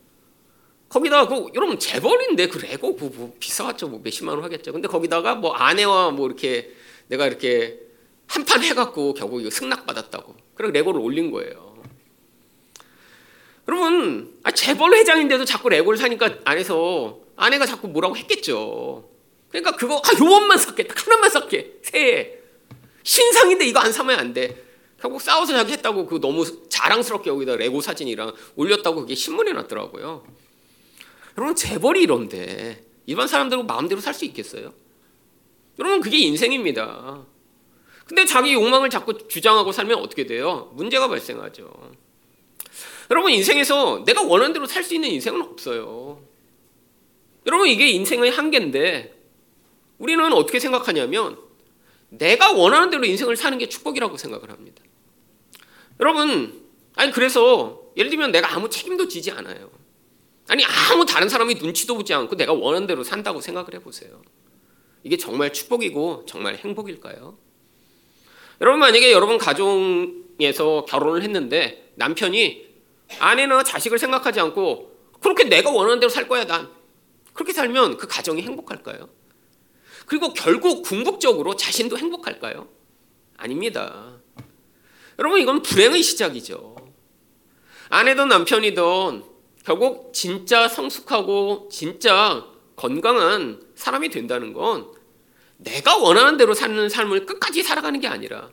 거기다가 0.88 1.26
그 1.28 1.48
여러분 1.54 1.78
재벌인데 1.78 2.48
그 2.48 2.58
레고 2.58 2.92
뭐, 2.92 3.10
뭐 3.14 3.34
비싸겠죠. 3.40 3.88
뭐 3.88 4.00
몇십만 4.04 4.36
원 4.36 4.44
하겠죠. 4.44 4.72
근데 4.72 4.86
거기다가 4.88 5.34
뭐 5.34 5.52
아내와 5.54 6.10
뭐 6.12 6.26
이렇게 6.26 6.72
내가 7.08 7.26
이렇게 7.26 7.80
한 8.26 8.44
판 8.44 8.62
해갖고 8.62 9.14
결국 9.14 9.40
이거 9.40 9.50
승낙 9.50 9.86
받았다고. 9.86 10.34
그래 10.54 10.70
레고를 10.70 11.00
올린 11.00 11.30
거예요 11.30 11.73
여러분 13.68 14.34
아 14.42 14.50
재벌 14.50 14.94
회장인데도 14.94 15.44
자꾸 15.44 15.68
레고를 15.68 15.98
사니까 15.98 16.38
안에서 16.44 17.20
아내가 17.36 17.66
자꾸 17.66 17.88
뭐라고 17.88 18.16
했겠죠 18.16 19.08
그러니까 19.48 19.76
그거 19.76 19.96
아 20.04 20.10
요것만 20.18 20.58
샀게 20.58 20.86
딱 20.86 21.06
하나만 21.06 21.30
샀게 21.30 21.78
새해 21.82 22.32
신상인데 23.02 23.66
이거 23.66 23.80
안 23.80 23.92
사면 23.92 24.18
안 24.18 24.34
돼 24.34 24.62
결국 25.00 25.20
싸워서 25.20 25.52
자기 25.52 25.72
했다고 25.72 26.06
그 26.06 26.18
너무 26.18 26.46
자랑스럽게 26.70 27.28
여기다 27.28 27.56
레고 27.56 27.82
사진이랑 27.82 28.32
올렸다고 28.56 29.02
그게 29.02 29.14
신문에 29.14 29.52
났더라고요. 29.52 30.24
여러분 31.36 31.54
재벌이 31.54 32.02
이런데 32.02 32.82
일반 33.04 33.28
사람들은 33.28 33.66
마음대로 33.66 34.00
살 34.00 34.14
수 34.14 34.24
있겠어요? 34.24 34.72
여러분 35.78 36.00
그게 36.00 36.16
인생입니다. 36.20 37.22
근데 38.06 38.24
자기 38.24 38.54
욕망을 38.54 38.88
자꾸 38.88 39.28
주장하고 39.28 39.72
살면 39.72 39.98
어떻게 39.98 40.24
돼요? 40.24 40.70
문제가 40.74 41.06
발생하죠. 41.08 41.92
여러분 43.10 43.32
인생에서 43.32 44.04
내가 44.04 44.22
원하는 44.22 44.52
대로 44.52 44.66
살 44.66 44.84
수 44.84 44.94
있는 44.94 45.10
인생은 45.10 45.42
없어요. 45.42 46.22
여러분 47.46 47.68
이게 47.68 47.88
인생의 47.88 48.30
한계인데 48.30 49.14
우리는 49.98 50.32
어떻게 50.32 50.58
생각하냐면 50.58 51.38
내가 52.08 52.52
원하는 52.52 52.90
대로 52.90 53.04
인생을 53.04 53.36
사는 53.36 53.56
게 53.58 53.68
축복이라고 53.68 54.16
생각을 54.16 54.50
합니다. 54.50 54.82
여러분, 56.00 56.62
아니 56.94 57.12
그래서 57.12 57.82
예를 57.96 58.10
들면 58.10 58.32
내가 58.32 58.54
아무 58.54 58.68
책임도 58.68 59.08
지지 59.08 59.30
않아요. 59.30 59.70
아니 60.48 60.64
아무 60.64 61.06
다른 61.06 61.28
사람이 61.28 61.54
눈치도 61.54 61.94
보지 61.94 62.12
않고 62.12 62.36
내가 62.36 62.52
원하는 62.52 62.86
대로 62.86 63.02
산다고 63.02 63.40
생각을 63.40 63.74
해보세요. 63.74 64.22
이게 65.02 65.16
정말 65.16 65.52
축복이고 65.52 66.24
정말 66.26 66.56
행복일까요? 66.56 67.38
여러분 68.60 68.80
만약에 68.80 69.12
여러분 69.12 69.38
가정에서 69.38 70.84
결혼을 70.86 71.22
했는데 71.22 71.92
남편이 71.96 72.63
아내나 73.18 73.62
자식을 73.62 73.98
생각하지 73.98 74.40
않고 74.40 74.92
그렇게 75.20 75.44
내가 75.44 75.70
원하는 75.70 76.00
대로 76.00 76.10
살 76.10 76.28
거야 76.28 76.44
난 76.44 76.70
그렇게 77.32 77.52
살면 77.52 77.96
그 77.96 78.06
가정이 78.06 78.42
행복할까요? 78.42 79.08
그리고 80.06 80.32
결국 80.34 80.82
궁극적으로 80.82 81.56
자신도 81.56 81.98
행복할까요? 81.98 82.68
아닙니다. 83.36 84.18
여러분 85.18 85.40
이건 85.40 85.62
불행의 85.62 86.02
시작이죠. 86.02 86.76
아내든 87.88 88.28
남편이든 88.28 89.24
결국 89.64 90.12
진짜 90.12 90.68
성숙하고 90.68 91.68
진짜 91.70 92.44
건강한 92.76 93.62
사람이 93.74 94.10
된다는 94.10 94.52
건 94.52 94.92
내가 95.56 95.96
원하는 95.96 96.36
대로 96.36 96.54
사는 96.54 96.88
삶을 96.88 97.26
끝까지 97.26 97.62
살아가는 97.62 97.98
게 98.00 98.08
아니라 98.08 98.50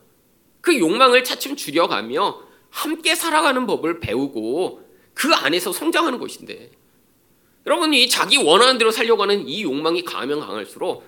그 0.61 0.77
욕망을 0.77 1.23
차츰 1.23 1.55
줄여가며 1.55 2.50
함께 2.71 3.13
살아가는 3.13 3.67
법을 3.67 3.99
배우고 3.99 4.89
그 5.13 5.33
안에서 5.33 5.71
성장하는 5.71 6.19
것인데 6.19 6.71
여러분이 7.67 8.09
자기 8.09 8.37
원하는 8.37 8.77
대로 8.77 8.89
살려고 8.89 9.21
하는 9.21 9.47
이 9.47 9.61
욕망이 9.63 10.03
강하면 10.03 10.39
강할수록 10.39 11.05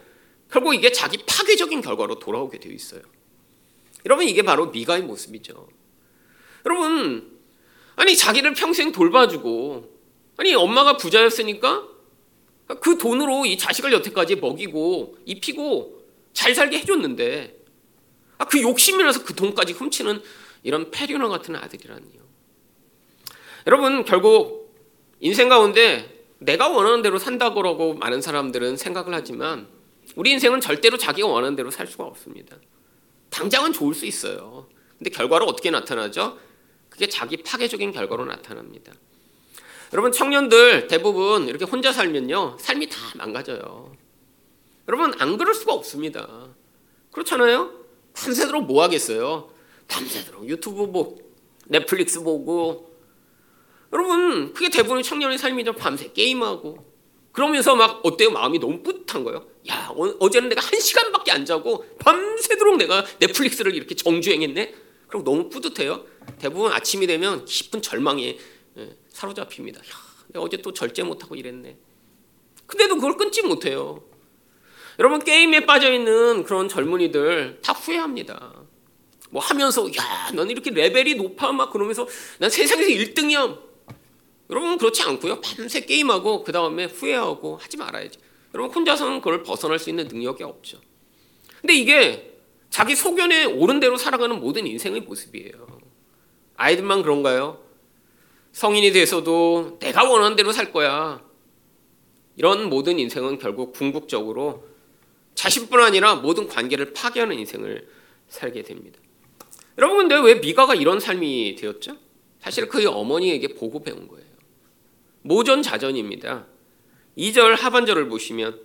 결국 0.51 0.75
이게 0.75 0.91
자기 0.91 1.17
파괴적인 1.25 1.81
결과로 1.81 2.19
돌아오게 2.19 2.59
되어 2.59 2.71
있어요. 2.71 3.01
여러분 4.05 4.27
이게 4.27 4.43
바로 4.43 4.67
미가의 4.67 5.01
모습이죠. 5.01 5.67
여러분 6.65 7.39
아니 7.95 8.15
자기를 8.15 8.53
평생 8.53 8.91
돌봐주고 8.91 9.91
아니 10.37 10.53
엄마가 10.53 10.97
부자였으니까 10.97 11.87
그 12.81 12.97
돈으로 12.97 13.45
이 13.45 13.57
자식을 13.57 13.91
여태까지 13.93 14.35
먹이고 14.37 15.17
입히고 15.25 16.03
잘 16.33 16.53
살게 16.53 16.79
해줬는데 16.79 17.63
아, 18.37 18.45
그 18.45 18.61
욕심이라서 18.61 19.23
그 19.23 19.35
돈까지 19.35 19.73
훔치는 19.73 20.21
이런 20.63 20.91
페류나 20.91 21.27
같은 21.27 21.55
아들이라니요. 21.55 22.23
여러분 23.67 24.03
결국 24.05 24.73
인생 25.19 25.49
가운데 25.49 26.25
내가 26.39 26.67
원하는 26.67 27.01
대로 27.01 27.17
산다고 27.17 27.93
많은 27.93 28.21
사람들은 28.21 28.77
생각을 28.77 29.13
하지만 29.13 29.67
우리 30.15 30.31
인생은 30.31 30.59
절대로 30.59 30.97
자기가 30.97 31.27
원하는 31.27 31.55
대로 31.55 31.71
살 31.71 31.87
수가 31.87 32.03
없습니다. 32.05 32.57
당장은 33.29 33.73
좋을 33.73 33.93
수 33.93 34.05
있어요. 34.05 34.67
근데 34.97 35.09
결과로 35.09 35.45
어떻게 35.45 35.71
나타나죠? 35.71 36.37
그게 36.89 37.07
자기 37.07 37.37
파괴적인 37.37 37.91
결과로 37.91 38.25
나타납니다. 38.25 38.93
여러분 39.93 40.11
청년들 40.11 40.87
대부분 40.87 41.47
이렇게 41.47 41.65
혼자 41.65 41.91
살면요 41.91 42.57
삶이 42.59 42.89
다 42.89 42.97
망가져요. 43.15 43.95
여러분 44.87 45.13
안 45.19 45.37
그럴 45.37 45.53
수가 45.53 45.73
없습니다. 45.73 46.47
그렇잖아요? 47.11 47.71
밤새도록 48.13 48.65
뭐 48.65 48.83
하겠어요? 48.83 49.52
밤새도록 49.87 50.47
유튜브 50.49 50.85
보고 50.87 51.17
넷플릭스 51.65 52.21
보고 52.21 52.91
여러분 53.91 54.53
그게 54.53 54.69
대부분의 54.69 55.03
청년의 55.03 55.37
삶이죠. 55.37 55.73
밤새 55.73 56.11
게임하고 56.11 56.93
그러면서 57.31 57.75
막 57.75 58.01
어때요? 58.03 58.31
마음이 58.31 58.59
너무 58.59 58.81
뿌듯한 58.83 59.23
거예요. 59.23 59.47
야 59.69 59.91
어, 59.95 60.29
제는 60.29 60.49
내가 60.49 60.61
한 60.61 60.79
시간밖에 60.79 61.31
안 61.31 61.45
자고 61.45 61.85
밤새도록 61.99 62.77
내가 62.77 63.05
넷플릭스를 63.19 63.75
이렇게 63.75 63.95
정주행했네. 63.95 64.75
그럼 65.07 65.23
너무 65.23 65.49
뿌듯해요. 65.49 66.05
대부분 66.39 66.71
아침이 66.71 67.05
되면 67.07 67.45
깊은 67.45 67.81
절망에 67.81 68.37
예, 68.77 68.97
사로잡힙니다. 69.09 69.79
야, 69.79 69.83
내가 70.29 70.43
어제 70.43 70.57
또 70.57 70.73
절제 70.73 71.03
못하고 71.03 71.35
이랬네. 71.35 71.77
근데도 72.65 72.95
그걸 72.95 73.17
끊지 73.17 73.43
못해요. 73.43 74.03
여러분 74.99 75.19
게임에 75.19 75.65
빠져 75.65 75.91
있는 75.91 76.43
그런 76.43 76.67
젊은이들 76.67 77.59
다 77.61 77.73
후회합니다. 77.73 78.52
뭐 79.33 79.41
하면서 79.41 79.87
야, 79.95 80.31
넌 80.35 80.51
이렇게 80.51 80.69
레벨이 80.69 81.15
높아 81.15 81.51
막 81.51 81.73
그러면서 81.73 82.07
난 82.37 82.51
세상에서 82.51 82.87
1등이야. 82.87 83.59
여러분 84.51 84.77
그렇지 84.77 85.01
않고요. 85.01 85.41
밤새 85.41 85.79
게임하고 85.81 86.43
그 86.43 86.51
다음에 86.51 86.85
후회하고 86.85 87.57
하지 87.57 87.77
말아야지. 87.77 88.19
여러분 88.53 88.75
혼자서는 88.75 89.21
그걸 89.21 89.41
벗어날 89.41 89.79
수 89.79 89.89
있는 89.89 90.07
능력이 90.07 90.43
없죠. 90.43 90.79
근데 91.61 91.73
이게 91.73 92.37
자기 92.69 92.95
소견에 92.95 93.45
옳은 93.45 93.79
대로 93.79 93.97
살아가는 93.97 94.39
모든 94.39 94.67
인생의 94.67 95.01
모습이에요. 95.01 95.79
아이들만 96.55 97.01
그런가요? 97.01 97.59
성인이 98.51 98.91
돼서도 98.91 99.79
내가 99.79 100.07
원하는 100.07 100.35
대로 100.35 100.51
살 100.51 100.71
거야. 100.71 101.23
이런 102.35 102.69
모든 102.69 102.99
인생은 102.99 103.39
결국 103.39 103.73
궁극적으로 103.73 104.67
자신뿐 105.33 105.79
아니라 105.79 106.13
모든 106.13 106.47
관계를 106.47 106.93
파괴하는 106.93 107.39
인생을 107.39 107.87
살게 108.27 108.61
됩니다. 108.61 108.99
여러분 109.77 109.97
근데 109.97 110.19
왜 110.19 110.35
미가가 110.35 110.75
이런 110.75 110.99
삶이 110.99 111.55
되었죠? 111.55 111.97
사실 112.39 112.67
그의 112.67 112.85
어머니에게 112.85 113.49
보고 113.49 113.83
배운 113.83 114.07
거예요. 114.07 114.25
모전자전입니다. 115.21 116.45
2절 117.17 117.55
하반절을 117.55 118.09
보시면 118.09 118.59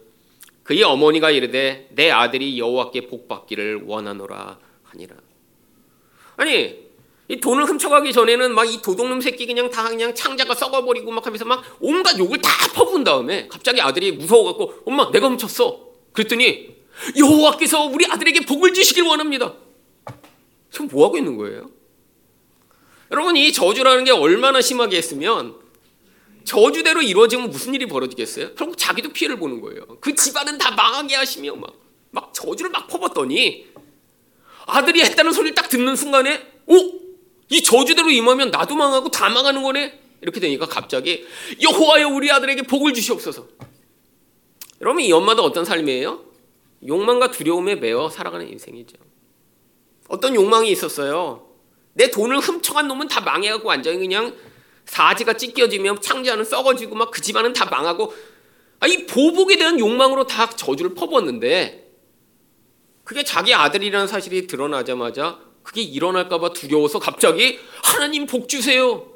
그의 0.64 0.82
어머니가 0.82 1.30
이르되 1.30 1.88
내 1.92 2.10
아들이 2.10 2.58
여호와께 2.58 3.06
복받기를 3.06 3.84
원하노라 3.86 4.58
하니라. 4.84 5.16
아니 6.36 6.88
이 7.28 7.40
돈을 7.40 7.64
훔쳐가기 7.64 8.12
전에는 8.12 8.54
막 8.54 8.64
이 8.64 8.80
도둑놈 8.82 9.20
새끼 9.20 9.46
그냥 9.46 9.70
다 9.70 9.88
그냥 9.88 10.14
창자가 10.14 10.54
썩어버리고 10.54 11.10
막 11.10 11.24
하면서 11.24 11.44
막 11.44 11.62
온갖 11.80 12.18
욕을 12.18 12.40
다 12.40 12.50
퍼부은 12.74 13.04
다음에 13.04 13.48
갑자기 13.48 13.80
아들이 13.80 14.12
무서워갖고 14.12 14.82
엄마 14.86 15.10
내가 15.10 15.28
훔쳤어. 15.28 15.88
그랬더니 16.12 16.76
여호와께서 17.18 17.84
우리 17.84 18.06
아들에게 18.06 18.40
복을 18.46 18.74
주시길 18.74 19.04
원합니다. 19.04 19.54
지금 20.70 20.88
뭐 20.88 21.06
하고 21.06 21.18
있는 21.18 21.36
거예요? 21.36 21.70
여러분 23.10 23.36
이 23.36 23.52
저주라는 23.52 24.04
게 24.04 24.10
얼마나 24.10 24.60
심하게 24.60 24.98
했으면 24.98 25.56
저주대로 26.44 27.02
이루어지면 27.02 27.50
무슨 27.50 27.74
일이 27.74 27.86
벌어지겠어요? 27.86 28.54
결국 28.54 28.76
자기도 28.76 29.10
피해를 29.12 29.38
보는 29.38 29.60
거예요. 29.60 29.84
그 30.00 30.14
집안은 30.14 30.58
다 30.58 30.70
망하게 30.70 31.14
하시며 31.14 31.54
막, 31.54 31.74
막 32.10 32.32
저주를 32.32 32.70
막 32.70 32.86
퍼붓더니 32.86 33.66
아들이 34.66 35.02
했다는 35.02 35.32
소리를 35.32 35.54
딱 35.54 35.68
듣는 35.68 35.96
순간에 35.96 36.46
오! 36.66 36.74
이 37.50 37.62
저주대로 37.62 38.10
임하면 38.10 38.50
나도 38.50 38.74
망하고 38.74 39.10
다 39.10 39.28
망하는 39.30 39.62
거네? 39.62 40.00
이렇게 40.20 40.40
되니까 40.40 40.66
갑자기 40.66 41.24
여호와여 41.62 42.08
우리 42.08 42.30
아들에게 42.30 42.62
복을 42.62 42.92
주시옵소서. 42.92 43.46
여러분 44.80 45.02
이 45.02 45.10
엄마도 45.12 45.42
어떤 45.42 45.64
삶이에요? 45.64 46.24
욕망과 46.86 47.30
두려움에 47.30 47.76
매어 47.76 48.08
살아가는 48.10 48.48
인생이죠. 48.48 48.96
어떤 50.08 50.34
욕망이 50.34 50.70
있었어요. 50.70 51.46
내 51.92 52.10
돈을 52.10 52.38
훔쳐간 52.38 52.88
놈은 52.88 53.08
다 53.08 53.20
망해갖고 53.20 53.68
완전히 53.68 53.98
그냥 53.98 54.34
사지가 54.86 55.34
찢겨지면 55.34 56.00
창자는 56.00 56.44
썩어지고 56.44 56.94
막 56.96 57.10
그 57.10 57.20
집안은 57.20 57.52
다 57.52 57.66
망하고 57.66 58.14
아, 58.80 58.86
이 58.86 59.06
보복에 59.06 59.56
대한 59.56 59.78
욕망으로 59.78 60.26
다 60.26 60.48
저주를 60.48 60.94
퍼부었는데 60.94 61.90
그게 63.04 63.24
자기 63.24 63.52
아들이라는 63.54 64.06
사실이 64.06 64.46
드러나자마자 64.46 65.40
그게 65.62 65.82
일어날까봐 65.82 66.52
두려워서 66.52 66.98
갑자기 66.98 67.58
하나님 67.82 68.26
복 68.26 68.48
주세요. 68.48 69.06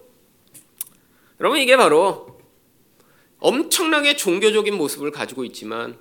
여러분 1.40 1.58
이게 1.60 1.76
바로 1.76 2.40
엄청나게 3.38 4.16
종교적인 4.16 4.76
모습을 4.76 5.10
가지고 5.10 5.44
있지만 5.44 5.98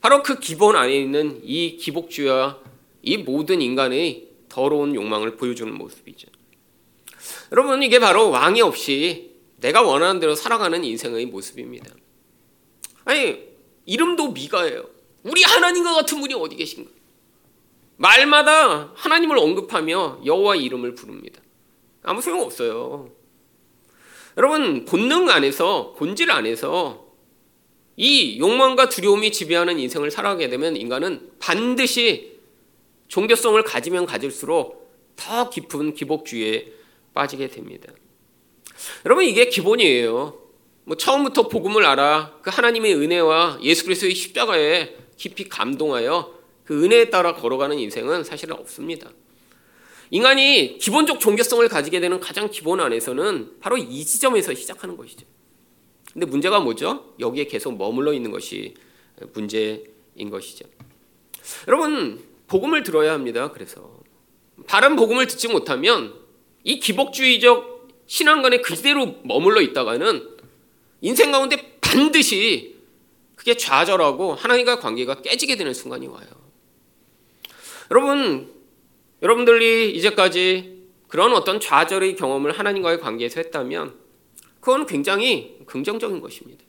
바로 0.00 0.22
그 0.22 0.38
기본 0.38 0.76
안에 0.76 0.94
있는 0.94 1.40
이 1.44 1.76
기복주의와 1.76 2.58
이 3.02 3.18
모든 3.18 3.60
인간의 3.60 4.28
더러운 4.48 4.94
욕망을 4.94 5.36
보여주는 5.36 5.72
모습이죠. 5.74 6.28
여러분 7.50 7.82
이게 7.82 7.98
바로 7.98 8.30
왕이 8.30 8.62
없이 8.62 9.32
내가 9.56 9.82
원하는 9.82 10.20
대로 10.20 10.34
살아가는 10.34 10.82
인생의 10.82 11.26
모습입니다. 11.26 11.92
아니 13.04 13.40
이름도 13.86 14.32
미가예요. 14.32 14.84
우리 15.24 15.42
하나님과 15.42 15.94
같은 15.94 16.20
분이 16.20 16.34
어디 16.34 16.56
계신가? 16.56 16.90
말마다 17.96 18.92
하나님을 18.94 19.38
언급하며 19.38 20.22
여호와 20.24 20.56
이름을 20.56 20.94
부릅니다. 20.94 21.40
아무 22.02 22.20
소용 22.20 22.40
없어요. 22.40 23.10
여러분 24.36 24.84
본능 24.84 25.28
안에서 25.28 25.94
본질 25.96 26.30
안에서 26.30 27.06
이 27.96 28.38
욕망과 28.38 28.88
두려움이 28.88 29.30
지배하는 29.30 29.78
인생을 29.78 30.10
살아가게 30.10 30.48
되면 30.48 30.76
인간은 30.76 31.30
반드시 31.38 32.31
종교성을 33.12 33.62
가지면 33.62 34.06
가질수록 34.06 34.90
더 35.16 35.50
깊은 35.50 35.92
기복주의에 35.92 36.72
빠지게 37.12 37.48
됩니다. 37.48 37.92
여러분 39.04 39.24
이게 39.24 39.50
기본이에요. 39.50 40.38
뭐 40.84 40.96
처음부터 40.96 41.48
복음을 41.48 41.84
알아 41.84 42.38
그 42.40 42.48
하나님의 42.48 42.94
은혜와 42.94 43.58
예수 43.60 43.84
그리스도의 43.84 44.14
십자가에 44.14 44.96
깊이 45.18 45.46
감동하여 45.50 46.32
그 46.64 46.82
은혜에 46.84 47.10
따라 47.10 47.34
걸어가는 47.34 47.78
인생은 47.78 48.24
사실은 48.24 48.56
없습니다. 48.56 49.10
인간이 50.10 50.78
기본적 50.78 51.20
종교성을 51.20 51.68
가지게 51.68 52.00
되는 52.00 52.18
가장 52.18 52.50
기본 52.50 52.80
안에서는 52.80 53.58
바로 53.60 53.76
이 53.76 54.06
지점에서 54.06 54.54
시작하는 54.54 54.96
것이죠. 54.96 55.26
근데 56.14 56.24
문제가 56.24 56.60
뭐죠? 56.60 57.14
여기에 57.20 57.44
계속 57.44 57.76
머물러 57.76 58.14
있는 58.14 58.30
것이 58.30 58.72
문제인 59.34 60.30
것이죠. 60.30 60.64
여러분, 61.68 62.31
복음을 62.52 62.82
들어야 62.82 63.14
합니다. 63.14 63.50
그래서 63.50 63.98
바른 64.66 64.94
복음을 64.94 65.26
듣지 65.26 65.48
못하면 65.48 66.12
이 66.64 66.80
기복주의적 66.80 67.88
신앙관에 68.06 68.58
그대로 68.58 69.16
머물러 69.24 69.62
있다가는 69.62 70.36
인생 71.00 71.32
가운데 71.32 71.78
반드시 71.80 72.76
그게 73.36 73.56
좌절하고 73.56 74.34
하나님과 74.34 74.80
관계가 74.80 75.22
깨지게 75.22 75.56
되는 75.56 75.72
순간이 75.72 76.06
와요. 76.08 76.26
여러분, 77.90 78.52
여러분들이 79.22 79.90
이제까지 79.92 80.88
그런 81.08 81.32
어떤 81.32 81.58
좌절의 81.58 82.16
경험을 82.16 82.52
하나님과의 82.52 83.00
관계에서 83.00 83.40
했다면 83.40 83.94
그건 84.60 84.84
굉장히 84.84 85.56
긍정적인 85.64 86.20
것입니다. 86.20 86.62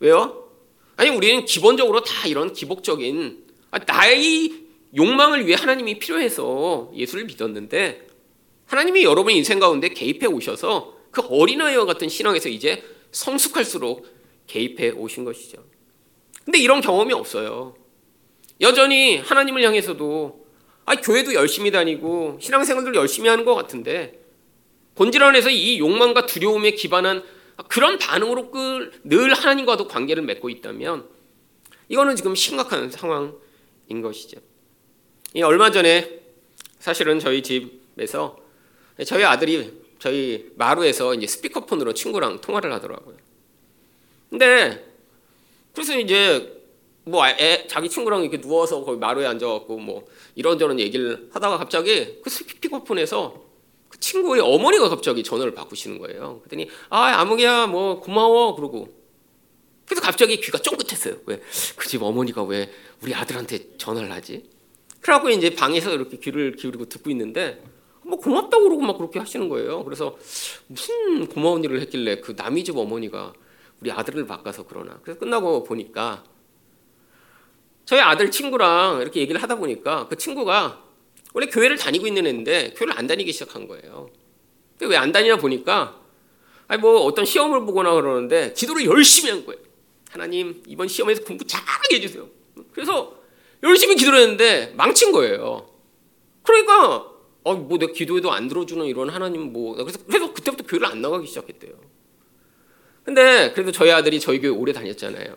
왜요? 0.00 0.50
아니 0.96 1.10
우리는 1.10 1.44
기본적으로 1.44 2.02
다 2.02 2.26
이런 2.26 2.52
기복적인 2.52 3.46
아, 3.70 3.78
나의 3.78 4.67
욕망을 4.96 5.46
위해 5.46 5.56
하나님이 5.58 5.98
필요해서 5.98 6.90
예수를 6.94 7.24
믿었는데 7.26 8.06
하나님이 8.66 9.04
여러분 9.04 9.32
인생 9.32 9.58
가운데 9.58 9.88
개입해 9.88 10.26
오셔서 10.26 10.96
그 11.10 11.22
어린아이와 11.22 11.84
같은 11.86 12.08
신앙에서 12.08 12.48
이제 12.48 12.82
성숙할수록 13.12 14.06
개입해 14.46 14.90
오신 14.90 15.24
것이죠. 15.24 15.64
근데 16.44 16.58
이런 16.58 16.80
경험이 16.80 17.12
없어요. 17.12 17.74
여전히 18.60 19.18
하나님을 19.18 19.62
향해서도 19.62 20.46
아, 20.84 20.96
교회도 20.96 21.34
열심히 21.34 21.70
다니고 21.70 22.38
신앙생활도 22.40 22.94
열심히 22.94 23.28
하는 23.28 23.44
것 23.44 23.54
같은데 23.54 24.20
본질 24.94 25.22
안에서 25.22 25.50
이 25.50 25.78
욕망과 25.78 26.26
두려움에 26.26 26.72
기반한 26.72 27.22
그런 27.68 27.98
반응으로 27.98 28.50
늘 29.04 29.34
하나님과도 29.34 29.86
관계를 29.86 30.22
맺고 30.22 30.48
있다면 30.48 31.08
이거는 31.88 32.16
지금 32.16 32.34
심각한 32.34 32.90
상황인 32.90 34.02
것이죠. 34.02 34.40
얼마 35.42 35.70
전에 35.70 36.20
사실은 36.78 37.18
저희 37.20 37.42
집에서 37.42 38.36
저희 39.06 39.24
아들이 39.24 39.72
저희 39.98 40.50
마루에서 40.56 41.14
이제 41.14 41.26
스피커폰으로 41.26 41.92
친구랑 41.94 42.40
통화를 42.40 42.72
하더라고요. 42.72 43.16
근데 44.30 44.84
그래서 45.74 45.98
이제 45.98 46.54
뭐 47.04 47.26
애, 47.26 47.66
자기 47.66 47.88
친구랑 47.88 48.22
이렇게 48.22 48.40
누워서 48.40 48.84
거기 48.84 48.98
마루에 48.98 49.26
앉아갖고 49.26 49.78
뭐 49.78 50.06
이런저런 50.34 50.78
얘기를 50.78 51.28
하다가 51.32 51.58
갑자기 51.58 52.20
그 52.22 52.28
스피커폰에서 52.30 53.42
그 53.88 53.98
친구의 54.00 54.42
어머니가 54.42 54.88
갑자기 54.88 55.22
전화를 55.22 55.54
바꾸시는 55.54 55.98
거예요. 55.98 56.40
그랬더니 56.44 56.70
아 56.90 57.06
아무개야 57.20 57.66
뭐 57.66 58.00
고마워 58.00 58.54
그러고 58.54 58.94
그래서 59.86 60.02
갑자기 60.02 60.36
귀가 60.40 60.58
쫑긋했어요. 60.58 61.16
왜 61.26 61.40
그 61.76 61.88
집 61.88 62.02
어머니가 62.02 62.42
왜 62.44 62.70
우리 63.02 63.14
아들한테 63.14 63.76
전화를 63.78 64.12
하지? 64.12 64.44
그래갖고 65.00 65.30
이제 65.30 65.54
방에서 65.54 65.92
이렇게 65.92 66.18
귀를 66.18 66.56
기울이고 66.56 66.86
듣고 66.86 67.10
있는데 67.10 67.62
뭐 68.02 68.18
고맙다고 68.18 68.64
그러고 68.64 68.82
막 68.82 68.96
그렇게 68.96 69.18
하시는 69.18 69.48
거예요. 69.48 69.84
그래서 69.84 70.16
무슨 70.66 71.26
고마운 71.26 71.62
일을 71.64 71.80
했길래 71.82 72.20
그 72.20 72.34
남이 72.36 72.64
집 72.64 72.76
어머니가 72.76 73.32
우리 73.80 73.92
아들을 73.92 74.26
바꿔서 74.26 74.66
그러나. 74.66 74.98
그래서 75.02 75.20
끝나고 75.20 75.64
보니까 75.64 76.24
저희 77.84 78.00
아들 78.00 78.30
친구랑 78.30 79.00
이렇게 79.00 79.20
얘기를 79.20 79.42
하다 79.42 79.56
보니까 79.56 80.08
그 80.08 80.16
친구가 80.16 80.82
원래 81.34 81.46
교회를 81.46 81.76
다니고 81.76 82.06
있는 82.06 82.26
애인데 82.26 82.74
교회를 82.76 82.98
안 82.98 83.06
다니기 83.06 83.32
시작한 83.32 83.68
거예요. 83.68 84.10
왜안 84.80 85.12
다니나 85.12 85.36
보니까 85.36 86.00
아니 86.66 86.80
뭐 86.80 87.00
어떤 87.02 87.24
시험을 87.24 87.60
보거나 87.66 87.92
그러는데 87.94 88.52
기도를 88.54 88.84
열심히 88.86 89.30
한 89.30 89.44
거예요. 89.44 89.60
하나님 90.10 90.62
이번 90.66 90.88
시험에서 90.88 91.24
공부 91.24 91.44
잘하게 91.46 91.96
해주세요. 91.96 92.28
그래서 92.72 93.17
열심히 93.62 93.96
기도를 93.96 94.20
했는데 94.20 94.72
망친 94.76 95.12
거예요. 95.12 95.68
그러니까 96.42 97.06
어 97.44 97.54
뭐 97.54 97.78
내 97.78 97.86
기도에도 97.92 98.30
안 98.30 98.48
들어주는 98.48 98.84
이런 98.86 99.08
하나님 99.10 99.52
뭐 99.52 99.74
그래서 99.74 99.98
그래서 100.06 100.32
그때부터 100.32 100.64
교회를 100.66 100.86
안 100.86 101.00
나가기 101.00 101.26
시작했대요. 101.26 101.72
근데 103.04 103.52
그래도 103.52 103.72
저희 103.72 103.90
아들이 103.90 104.20
저희 104.20 104.38
교회 104.38 104.50
오래 104.50 104.72
다녔잖아요. 104.72 105.34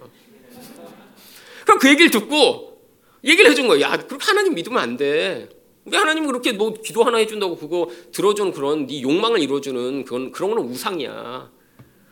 그럼 1.65 1.79
그 1.79 1.89
얘기를 1.89 2.11
듣고 2.11 2.81
얘기를 3.23 3.49
해준 3.49 3.67
거예요. 3.67 3.81
야, 3.85 3.97
그렇게 3.97 4.25
하나님 4.25 4.55
믿으면 4.55 4.77
안 4.81 4.97
돼. 4.97 5.47
우리 5.85 5.95
하나님 5.97 6.27
그렇게 6.27 6.51
뭐 6.51 6.73
기도 6.73 7.03
하나 7.03 7.17
해준다고 7.17 7.55
그거 7.55 7.89
들어주는 8.11 8.51
그런 8.51 8.87
네 8.87 9.01
욕망을 9.01 9.39
이루어주는 9.39 10.03
그건 10.03 10.31
그런 10.31 10.51
건 10.53 10.65
우상이야. 10.65 11.49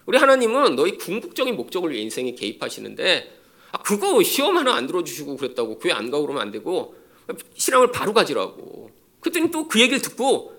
우리 0.05 0.17
하나님은 0.17 0.75
너희 0.75 0.97
궁극적인 0.97 1.55
목적을 1.55 1.91
위해 1.91 2.01
인생에 2.03 2.31
개입하시는데 2.35 3.38
아, 3.71 3.77
그거 3.79 4.21
시험 4.23 4.57
하나 4.57 4.73
안 4.75 4.87
들어주시고 4.87 5.37
그랬다고 5.37 5.79
교회 5.79 5.93
안 5.93 6.09
가고 6.09 6.23
그러면 6.23 6.41
안 6.41 6.51
되고 6.51 6.95
신앙을 7.55 7.91
바로 7.91 8.13
가지라고. 8.13 8.89
그랬더니 9.21 9.51
또 9.51 9.67
그 9.67 9.79
얘기를 9.79 10.01
듣고 10.01 10.53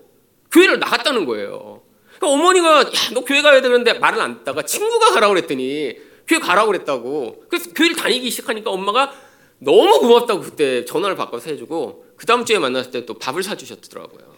교회를 0.51 0.79
나갔다는 0.79 1.25
거예요. 1.25 1.81
그러니까 2.17 2.27
어머니가 2.27 2.81
야, 2.81 2.91
너 3.13 3.21
교회 3.21 3.41
가야 3.41 3.61
되는데 3.61 3.93
말을 3.93 4.21
안 4.21 4.37
듣다가 4.39 4.61
친구가 4.63 5.11
가라고 5.13 5.33
그랬더니 5.33 5.95
교회 6.27 6.39
가라고 6.39 6.71
그랬다고. 6.71 7.43
그래서 7.49 7.71
교회를 7.73 7.95
다니기 7.95 8.29
시작하니까 8.29 8.69
엄마가 8.69 9.13
너무 9.59 9.99
고맙다고 9.99 10.41
그때 10.41 10.85
전화를 10.85 11.15
바꿔서 11.15 11.49
해주고 11.49 12.05
그 12.17 12.25
다음 12.25 12.45
주에 12.45 12.59
만났을 12.59 12.91
때 12.91 13.05
또 13.05 13.15
밥을 13.15 13.43
사주셨더라고요. 13.43 14.31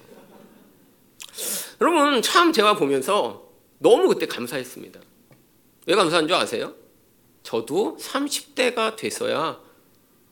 여러분 1.82 2.22
참 2.22 2.54
제가 2.54 2.76
보면서 2.76 3.50
너무 3.80 4.08
그때 4.08 4.26
감사했습니다. 4.26 5.00
왜 5.88 5.96
감사한 5.96 6.28
줄 6.28 6.36
아세요? 6.36 6.74
저도 7.44 7.98
30대가 8.00 8.96
돼서야 8.96 9.60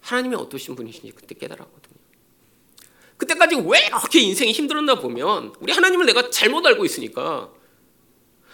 하나님이 0.01 0.35
어떠신 0.35 0.75
분이신지 0.75 1.11
그때 1.11 1.35
깨달았거든요. 1.35 1.95
그때까지 3.17 3.55
왜 3.67 3.85
이렇게 3.87 4.19
인생이 4.21 4.51
힘들었나 4.51 4.95
보면 4.95 5.53
우리 5.59 5.71
하나님을 5.71 6.05
내가 6.07 6.29
잘못 6.29 6.65
알고 6.65 6.85
있으니까 6.85 7.51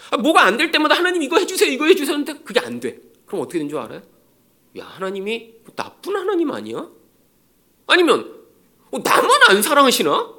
아, 0.09 0.17
뭐가 0.17 0.43
안 0.43 0.57
될 0.57 0.71
때마다 0.71 0.95
하나님 0.95 1.21
이거 1.23 1.37
해주세요 1.37 1.71
이거 1.71 1.85
해주세요 1.85 2.13
하는데 2.13 2.33
그게 2.43 2.59
안 2.59 2.79
돼. 2.79 2.99
그럼 3.25 3.41
어떻게 3.41 3.59
된 3.59 3.69
줄 3.69 3.77
알아요? 3.79 4.01
야 4.77 4.85
하나님이 4.85 5.53
뭐 5.65 5.75
나쁜 5.75 6.15
하나님 6.17 6.51
아니야? 6.51 6.89
아니면 7.87 8.43
어, 8.91 8.99
나만 8.99 9.29
안 9.49 9.61
사랑하시나? 9.61 10.33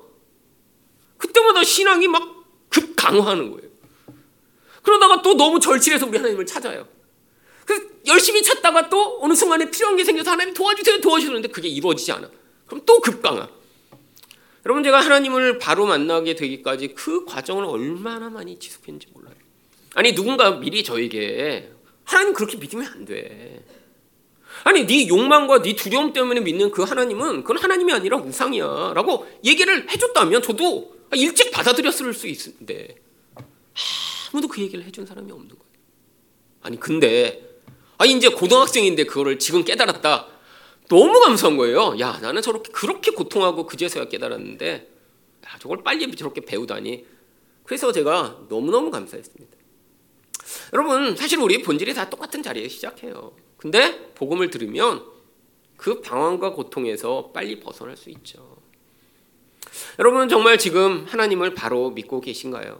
그때마다 1.16 1.64
신앙이 1.64 2.08
막 2.08 2.38
급 2.70 2.94
강화하는 2.96 3.50
거예요. 3.50 3.70
그러다가 4.82 5.22
또 5.22 5.34
너무 5.34 5.58
절실해서 5.58 6.06
우리 6.06 6.18
하나님을 6.18 6.44
찾아요. 6.44 6.86
그래서 7.68 7.84
열심히 8.06 8.42
찾다가 8.42 8.88
또 8.88 9.18
어느 9.20 9.34
순간에 9.34 9.70
필요한 9.70 9.94
게 9.98 10.02
생겨서 10.02 10.30
하나님 10.30 10.54
도와주세요 10.54 11.02
도와주는데 11.02 11.48
그게 11.48 11.68
이루어지지 11.68 12.12
않아. 12.12 12.30
그럼 12.66 12.82
또 12.86 12.98
급강하. 13.00 13.46
여러분 14.64 14.82
제가 14.82 15.00
하나님을 15.00 15.58
바로 15.58 15.84
만나게 15.84 16.34
되기까지 16.34 16.94
그 16.94 17.26
과정을 17.26 17.66
얼마나 17.66 18.30
많이 18.30 18.58
지속했는지 18.58 19.08
몰라요. 19.12 19.34
아니 19.94 20.14
누군가 20.14 20.52
미리 20.52 20.82
저에게 20.82 21.70
하나님 22.04 22.32
그렇게 22.32 22.56
믿으면 22.56 22.86
안 22.86 23.04
돼. 23.04 23.62
아니 24.64 24.86
네 24.86 25.06
욕망과 25.06 25.60
네 25.60 25.76
두려움 25.76 26.14
때문에 26.14 26.40
믿는 26.40 26.70
그 26.70 26.82
하나님은 26.82 27.42
그건 27.42 27.58
하나님이 27.58 27.92
아니라 27.92 28.16
우상이야라고 28.16 29.28
얘기를 29.44 29.90
해줬다면 29.90 30.40
저도 30.40 30.96
일찍 31.12 31.50
받아들였을 31.50 32.14
수 32.14 32.26
있는데 32.28 32.96
아무도 34.32 34.48
그 34.48 34.62
얘기를 34.62 34.82
해준 34.86 35.04
사람이 35.04 35.30
없는 35.30 35.50
거예요. 35.50 35.62
아니 36.62 36.80
근데 36.80 37.48
아 37.98 38.06
이제 38.06 38.28
고등학생인데 38.28 39.04
그거를 39.04 39.38
지금 39.38 39.64
깨달았다. 39.64 40.26
너무 40.88 41.20
감사한 41.20 41.56
거예요. 41.56 41.96
야 42.00 42.18
나는 42.22 42.40
저렇게 42.40 42.72
그렇게 42.72 43.10
고통하고 43.10 43.66
그제서야 43.66 44.06
깨달았는데 44.06 44.88
야, 45.46 45.58
저걸 45.58 45.82
빨리 45.82 46.10
저렇게 46.14 46.40
배우다니. 46.40 47.04
그래서 47.64 47.92
제가 47.92 48.46
너무너무 48.48 48.90
감사했습니다. 48.90 49.56
여러분 50.72 51.16
사실 51.16 51.38
우리 51.40 51.62
본질이 51.62 51.92
다 51.92 52.08
똑같은 52.08 52.42
자리에 52.42 52.68
시작해요. 52.68 53.32
근데 53.56 54.12
복음을 54.14 54.48
들으면 54.50 55.04
그 55.76 56.00
방황과 56.00 56.52
고통에서 56.52 57.30
빨리 57.34 57.60
벗어날 57.60 57.96
수 57.96 58.10
있죠. 58.10 58.56
여러분은 59.98 60.28
정말 60.28 60.58
지금 60.58 61.04
하나님을 61.08 61.54
바로 61.54 61.90
믿고 61.90 62.20
계신가요? 62.20 62.78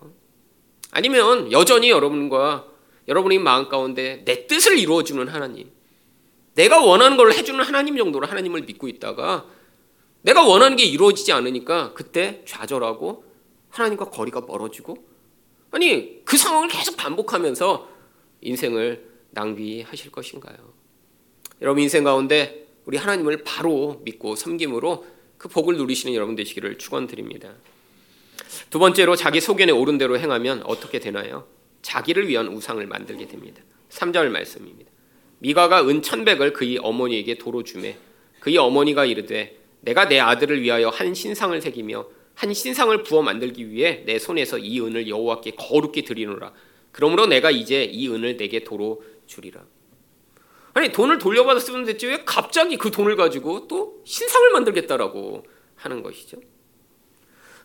아니면 0.90 1.52
여전히 1.52 1.90
여러분과 1.90 2.66
여러분의 3.09 3.38
마음 3.38 3.68
가운데 3.68 4.23
내 4.25 4.47
뜻을 4.47 4.79
이루어주는 4.79 5.27
하나님, 5.29 5.71
내가 6.55 6.85
원하는 6.85 7.16
걸 7.16 7.33
해주는 7.33 7.62
하나님 7.64 7.97
정도로 7.97 8.27
하나님을 8.27 8.62
믿고 8.62 8.88
있다가 8.88 9.47
내가 10.23 10.47
원하는 10.47 10.77
게 10.77 10.85
이루어지지 10.85 11.33
않으니까 11.33 11.94
그때 11.94 12.42
좌절하고 12.44 13.25
하나님과 13.71 14.11
거리가 14.11 14.42
멀어지고 14.42 14.97
아니 15.71 16.25
그 16.25 16.37
상황을 16.37 16.68
계속 16.68 16.97
반복하면서 16.97 17.88
인생을 18.40 19.09
낭비하실 19.31 20.11
것인가요? 20.11 20.57
여러분 21.62 21.83
인생 21.83 22.05
가운데 22.05 22.66
우리 22.85 22.97
하나님을 22.97 23.44
바로 23.44 24.01
믿고 24.05 24.35
섬김으로 24.35 25.07
그 25.37 25.49
복을 25.49 25.77
누리시는 25.77 26.14
여러분 26.14 26.35
되시기를 26.35 26.79
축원드립니다. 26.79 27.55
두 28.71 28.79
번째로 28.79 29.14
자기 29.14 29.40
소견에 29.40 29.73
옳은 29.73 29.99
대로 29.99 30.18
행하면 30.18 30.62
어떻게 30.64 30.99
되나요? 30.99 31.47
자기를 31.88 32.29
위한 32.29 32.48
우상을 32.48 32.87
만들게 32.87 33.27
됩니다. 33.27 33.62
3절 33.88 34.29
말씀입니다. 34.29 34.90
미가가 35.38 35.88
은 35.88 36.03
천백을 36.03 36.53
그의 36.53 36.77
어머니에게 36.77 37.38
도로 37.38 37.62
주매 37.62 37.96
그의 38.40 38.59
어머니가 38.59 39.07
이르되 39.07 39.59
내가 39.81 40.07
내 40.07 40.20
아들을 40.20 40.61
위하여 40.61 40.90
한 40.90 41.14
신상을 41.14 41.59
새기며 41.59 42.07
한 42.35 42.53
신상을 42.53 43.03
부어 43.05 43.22
만들기 43.22 43.70
위해 43.70 44.03
내 44.05 44.18
손에서 44.18 44.59
이 44.59 44.81
은을 44.81 45.09
여호와께 45.09 45.53
거룩히 45.53 46.03
드리노라. 46.03 46.53
그러므로 46.92 47.27
내가 47.27 47.51
이제 47.51 47.85
이 47.85 48.09
은을 48.09 48.37
내게 48.37 48.64
도로 48.64 49.03
주리라. 49.27 49.64
아니 50.74 50.92
돈을 50.92 51.16
돌려받았으면 51.16 51.87
됐지 51.87 52.07
왜 52.07 52.22
갑자기 52.24 52.77
그 52.77 52.90
돈을 52.90 53.16
가지고 53.16 53.66
또 53.66 54.03
신상을 54.05 54.51
만들겠다라고 54.51 55.46
하는 55.77 56.03
것이죠. 56.03 56.37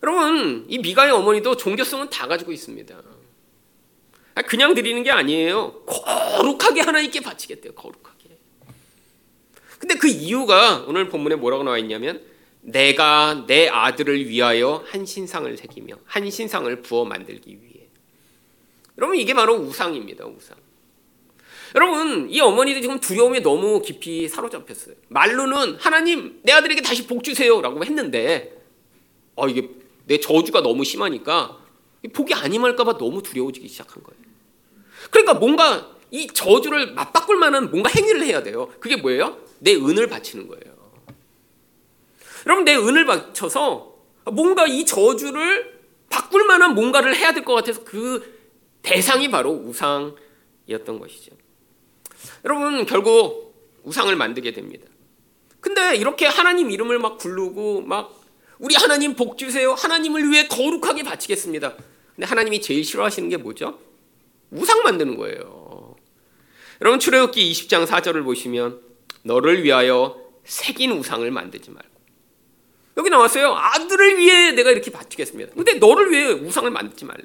여러분 0.02 0.64
이 0.68 0.78
미가의 0.78 1.12
어머니도 1.12 1.58
종교성은 1.58 2.08
다 2.08 2.26
가지고 2.26 2.52
있습니다. 2.52 3.13
아, 4.34 4.42
그냥 4.42 4.74
드리는 4.74 5.02
게 5.02 5.10
아니에요. 5.10 5.82
거룩하게 5.84 6.80
하나님께 6.80 7.20
바치겠대요. 7.20 7.74
거룩하게. 7.74 8.38
근데 9.78 9.94
그 9.96 10.08
이유가 10.08 10.84
오늘 10.88 11.08
본문에 11.08 11.36
뭐라고 11.36 11.62
나와 11.62 11.78
있냐면 11.78 12.22
내가 12.60 13.44
내 13.46 13.68
아들을 13.68 14.28
위하여 14.28 14.82
한 14.86 15.04
신상을 15.04 15.56
새기며 15.56 15.96
한 16.04 16.30
신상을 16.30 16.82
부어 16.82 17.04
만들기 17.04 17.50
위해. 17.62 17.86
여러분 18.98 19.16
이게 19.16 19.34
바로 19.34 19.54
우상입니다. 19.54 20.26
우상. 20.26 20.56
여러분 21.74 22.30
이 22.30 22.40
어머니도 22.40 22.80
지금 22.80 23.00
두려움에 23.00 23.40
너무 23.40 23.82
깊이 23.82 24.28
사로잡혔어요. 24.28 24.94
말로는 25.08 25.76
하나님 25.76 26.40
내 26.42 26.52
아들에게 26.52 26.80
다시 26.82 27.06
복 27.06 27.22
주세요라고 27.22 27.84
했는데 27.84 28.56
어 29.34 29.48
이게 29.48 29.68
내 30.06 30.18
저주가 30.18 30.62
너무 30.62 30.84
심하니까 30.84 31.58
복이 32.12 32.34
안 32.34 32.52
임할까봐 32.52 32.98
너무 32.98 33.22
두려워지기 33.22 33.68
시작한 33.68 34.02
거예요. 34.02 34.23
그러니까 35.10 35.34
뭔가 35.34 35.90
이 36.10 36.26
저주를 36.28 36.92
맞바꿀 36.94 37.36
만한 37.36 37.70
뭔가 37.70 37.90
행위를 37.90 38.24
해야 38.24 38.42
돼요. 38.42 38.72
그게 38.80 38.96
뭐예요? 38.96 39.38
내 39.58 39.74
은을 39.74 40.06
바치는 40.08 40.48
거예요. 40.48 40.74
여러분 42.46 42.64
내 42.64 42.76
은을 42.76 43.04
바쳐서 43.06 43.94
뭔가 44.32 44.66
이 44.66 44.84
저주를 44.84 45.74
바꿀 46.08 46.44
만한 46.44 46.74
뭔가를 46.74 47.16
해야 47.16 47.32
될 47.32 47.44
것 47.44 47.54
같아서 47.54 47.82
그 47.84 48.34
대상이 48.82 49.30
바로 49.30 49.50
우상이었던 49.50 50.98
것이죠. 50.98 51.32
여러분 52.44 52.86
결국 52.86 53.54
우상을 53.82 54.14
만들게 54.14 54.52
됩니다. 54.52 54.86
근데 55.60 55.96
이렇게 55.96 56.26
하나님 56.26 56.70
이름을 56.70 56.98
막 56.98 57.18
부르고 57.18 57.80
막 57.82 58.14
우리 58.58 58.74
하나님 58.74 59.16
복 59.16 59.36
주세요. 59.38 59.72
하나님을 59.72 60.30
위해 60.30 60.46
거룩하게 60.46 61.02
바치겠습니다. 61.02 61.74
근데 62.14 62.26
하나님이 62.26 62.60
제일 62.60 62.84
싫어하시는 62.84 63.28
게 63.30 63.36
뭐죠? 63.38 63.78
우상 64.54 64.82
만드는 64.82 65.16
거예요. 65.16 65.96
여러분 66.80 67.00
출애굽기 67.00 67.52
20장 67.52 67.86
4절을 67.86 68.24
보시면 68.24 68.80
너를 69.22 69.62
위하여 69.62 70.20
새긴 70.44 70.92
우상을 70.92 71.28
만들지 71.30 71.70
말고 71.70 71.94
여기 72.96 73.10
나왔어요. 73.10 73.54
아들을 73.54 74.18
위해 74.18 74.52
내가 74.52 74.70
이렇게 74.70 74.90
바치겠습니다. 74.90 75.54
근데 75.54 75.74
너를 75.74 76.10
위해 76.12 76.30
우상을 76.32 76.70
만들지 76.70 77.04
말래. 77.04 77.24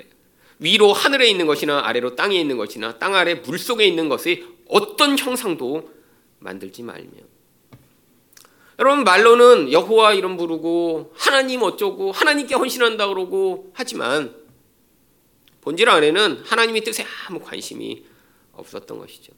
위로 0.57 0.91
하늘에 0.91 1.29
있는 1.29 1.45
것이나 1.45 1.85
아래로 1.85 2.15
땅에 2.15 2.39
있는 2.39 2.57
것이나 2.57 2.97
땅 2.97 3.15
아래 3.15 3.35
물 3.35 3.59
속에 3.59 3.85
있는 3.85 4.09
것이 4.09 4.45
어떤 4.67 5.17
형상도 5.17 5.91
만들지 6.39 6.83
말며. 6.83 7.09
여러분 8.79 9.03
말로는 9.03 9.71
여호와 9.71 10.13
이름 10.13 10.37
부르고 10.37 11.13
하나님 11.15 11.61
어쩌고 11.63 12.13
하나님께 12.13 12.55
헌신한다 12.55 13.07
그러고 13.07 13.71
하지만 13.73 14.33
본질 15.61 15.89
안에는 15.89 16.43
하나님의 16.45 16.83
뜻에 16.83 17.05
아무 17.27 17.39
관심이 17.39 18.05
없었던 18.53 18.97
것이죠. 18.97 19.33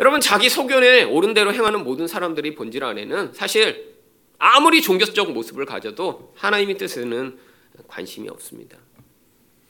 여러분 0.00 0.20
자기 0.20 0.48
소견에 0.48 1.04
옳은 1.04 1.34
대로 1.34 1.52
행하는 1.52 1.84
모든 1.84 2.06
사람들이 2.06 2.54
본질 2.54 2.84
안에는 2.84 3.32
사실 3.34 3.96
아무리 4.38 4.82
종교적 4.82 5.32
모습을 5.32 5.64
가져도 5.66 6.32
하나님의 6.36 6.78
뜻에는 6.78 7.38
관심이 7.86 8.28
없습니다. 8.28 8.78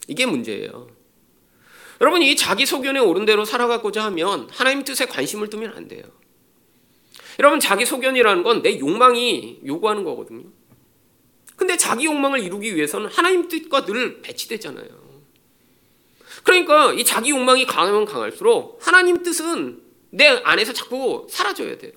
이게 0.09 0.27
문제예요. 0.27 0.89
여러분 2.01 2.23
이 2.23 2.35
자기 2.35 2.65
소견에 2.65 2.99
옳은 2.99 3.27
대로 3.27 3.45
살아가고자 3.45 4.05
하면 4.07 4.49
하나님 4.51 4.85
뜻에 4.85 5.07
관심을 5.07 5.51
두면 5.51 5.75
안 5.77 5.87
돼요. 5.89 6.03
여러분 7.39 7.61
자기 7.61 7.85
소견이라는 7.85 8.43
건 8.43 8.63
내 8.63 8.79
욕망이 8.79 9.61
요구하는 9.67 10.05
거거든요. 10.05 10.45
근데 11.57 11.77
자기 11.77 12.07
욕망을 12.07 12.41
이루기 12.41 12.75
위해서는 12.75 13.09
하나님 13.09 13.49
뜻과 13.49 13.85
늘 13.85 14.23
배치되잖아요. 14.23 15.00
그러니까 16.51 16.93
이 16.93 17.05
자기 17.05 17.31
욕망이 17.31 17.65
강하면 17.65 18.05
강할수록 18.05 18.81
하나님 18.83 19.23
뜻은 19.23 19.81
내 20.11 20.27
안에서 20.27 20.73
자꾸 20.73 21.29
사라져야 21.31 21.79
돼요. 21.79 21.93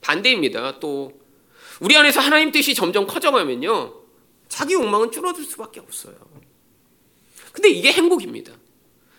반대입니다. 0.00 0.78
또 0.78 1.20
우리 1.80 1.96
안에서 1.96 2.20
하나님 2.20 2.52
뜻이 2.52 2.76
점점 2.76 3.08
커져가면요. 3.08 3.94
자기 4.46 4.74
욕망은 4.74 5.10
줄어들 5.10 5.42
수밖에 5.42 5.80
없어요. 5.80 6.14
근데 7.50 7.70
이게 7.70 7.90
행복입니다. 7.90 8.52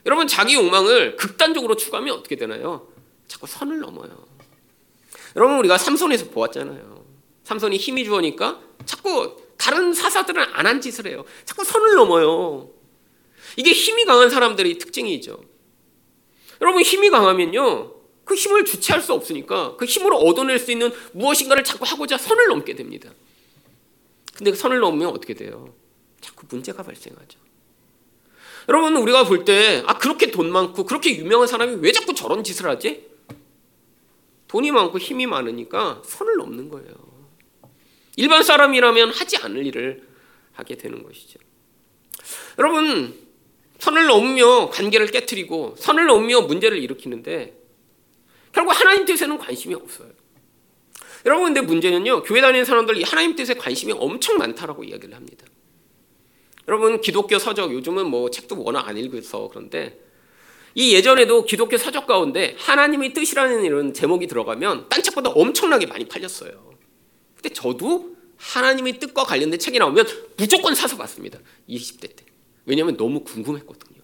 여러분 0.05 0.27
자기 0.27 0.55
욕망을 0.55 1.17
극단적으로 1.17 1.75
추구하면 1.75 2.15
어떻게 2.15 2.37
되나요? 2.37 2.87
자꾸 3.27 3.47
선을 3.47 3.79
넘어요. 3.79 4.09
여러분 5.35 5.57
우리가 5.59 5.77
삼손에서 5.77 6.29
보았잖아요. 6.29 7.03
삼손이 7.43 7.75
힘이 7.75 8.05
주어니까 8.05 8.61
자꾸 8.85 9.35
다른 9.57 9.93
사사들은 9.93 10.41
안 10.53 10.65
한 10.65 10.79
짓을 10.79 11.07
해요. 11.07 11.25
자꾸 11.43 11.65
선을 11.65 11.95
넘어요. 11.95 12.69
이게 13.57 13.71
힘이 13.71 14.05
강한 14.05 14.29
사람들의 14.29 14.77
특징이죠. 14.77 15.41
여러분 16.61 16.81
힘이 16.81 17.09
강하면요. 17.09 17.95
그 18.25 18.35
힘을 18.35 18.65
주체할 18.65 19.01
수 19.01 19.13
없으니까 19.13 19.75
그 19.77 19.85
힘으로 19.85 20.17
얻어낼 20.17 20.59
수 20.59 20.71
있는 20.71 20.91
무엇인가를 21.13 21.63
자꾸 21.63 21.85
하고자 21.85 22.17
선을 22.17 22.47
넘게 22.47 22.75
됩니다. 22.75 23.11
근데 24.35 24.51
그 24.51 24.57
선을 24.57 24.79
넘으면 24.79 25.09
어떻게 25.09 25.33
돼요? 25.33 25.73
자꾸 26.21 26.45
문제가 26.49 26.83
발생하죠. 26.83 27.39
여러분 28.67 28.95
우리가 28.97 29.23
볼 29.23 29.45
때 29.45 29.83
아 29.87 29.97
그렇게 29.97 30.29
돈 30.31 30.51
많고 30.51 30.85
그렇게 30.85 31.15
유명한 31.17 31.47
사람이 31.47 31.77
왜 31.81 31.91
자꾸 31.91 32.13
저런 32.13 32.43
짓을 32.43 32.67
하지? 32.69 33.07
돈이 34.47 34.71
많고 34.71 34.99
힘이 34.99 35.25
많으니까 35.25 36.01
선을 36.05 36.37
넘는 36.37 36.69
거예요. 36.69 36.93
일반 38.15 38.43
사람이라면 38.43 39.11
하지 39.11 39.37
않을 39.37 39.65
일을 39.65 40.07
하게 40.53 40.75
되는 40.75 41.03
것이죠. 41.03 41.39
여러분 42.59 43.17
선을 43.79 44.07
넘으며 44.07 44.69
관계를 44.69 45.07
깨뜨리고 45.07 45.75
선을 45.77 46.05
넘으며 46.05 46.41
문제를 46.41 46.77
일으키는데 46.77 47.57
결국 48.51 48.71
하나님 48.71 49.05
뜻에는 49.05 49.37
관심이 49.37 49.73
없어요. 49.73 50.09
여러분 51.25 51.45
근데 51.45 51.61
문제는요. 51.61 52.23
교회 52.23 52.41
다니는 52.41 52.65
사람들 52.65 52.97
이 52.97 53.03
하나님 53.03 53.35
뜻에 53.35 53.53
관심이 53.53 53.93
엄청 53.93 54.37
많다라고 54.37 54.83
이야기를 54.83 55.15
합니다. 55.15 55.45
여러분 56.67 57.01
기독교 57.01 57.39
서적 57.39 57.73
요즘은 57.73 58.07
뭐 58.07 58.29
책도 58.29 58.61
워낙 58.63 58.87
안 58.87 58.97
읽어서 58.97 59.47
그런데 59.49 59.99
이 60.75 60.93
예전에도 60.93 61.45
기독교 61.45 61.77
서적 61.77 62.05
가운데 62.05 62.55
하나님의 62.59 63.13
뜻이라는 63.13 63.63
이런 63.63 63.93
제목이 63.93 64.27
들어가면 64.27 64.87
딴 64.87 65.01
책보다 65.01 65.31
엄청나게 65.31 65.87
많이 65.87 66.05
팔렸어요. 66.05 66.73
근데 67.35 67.49
저도 67.49 68.15
하나님의 68.37 68.99
뜻과 68.99 69.23
관련된 69.23 69.59
책이 69.59 69.79
나오면 69.79 70.05
무조건 70.37 70.75
사서 70.75 70.95
봤습니다. 70.97 71.39
20대 71.67 72.15
때. 72.15 72.28
왜냐하면 72.69 72.97
너무 72.97 73.23
궁금했거든요. 73.23 73.99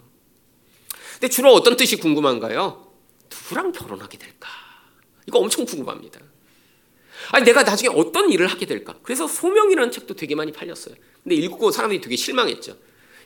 근데 1.13 1.29
주로 1.29 1.53
어떤 1.53 1.77
뜻이 1.77 1.97
궁금한가요? 1.97 2.91
누구랑 3.31 3.71
결혼하게 3.71 4.17
될까? 4.17 4.49
이거 5.27 5.37
엄청 5.39 5.65
궁금합니다. 5.65 6.19
아니 7.31 7.45
내가 7.45 7.61
나중에 7.63 7.89
어떤 7.95 8.31
일을 8.31 8.47
하게 8.47 8.65
될까? 8.65 8.95
그래서 9.03 9.27
소명이라는 9.27 9.91
책도 9.91 10.15
되게 10.15 10.33
많이 10.33 10.51
팔렸어요. 10.51 10.95
근데 11.23 11.35
읽고 11.35 11.69
사람들이 11.71 12.01
되게 12.01 12.15
실망했죠. 12.15 12.75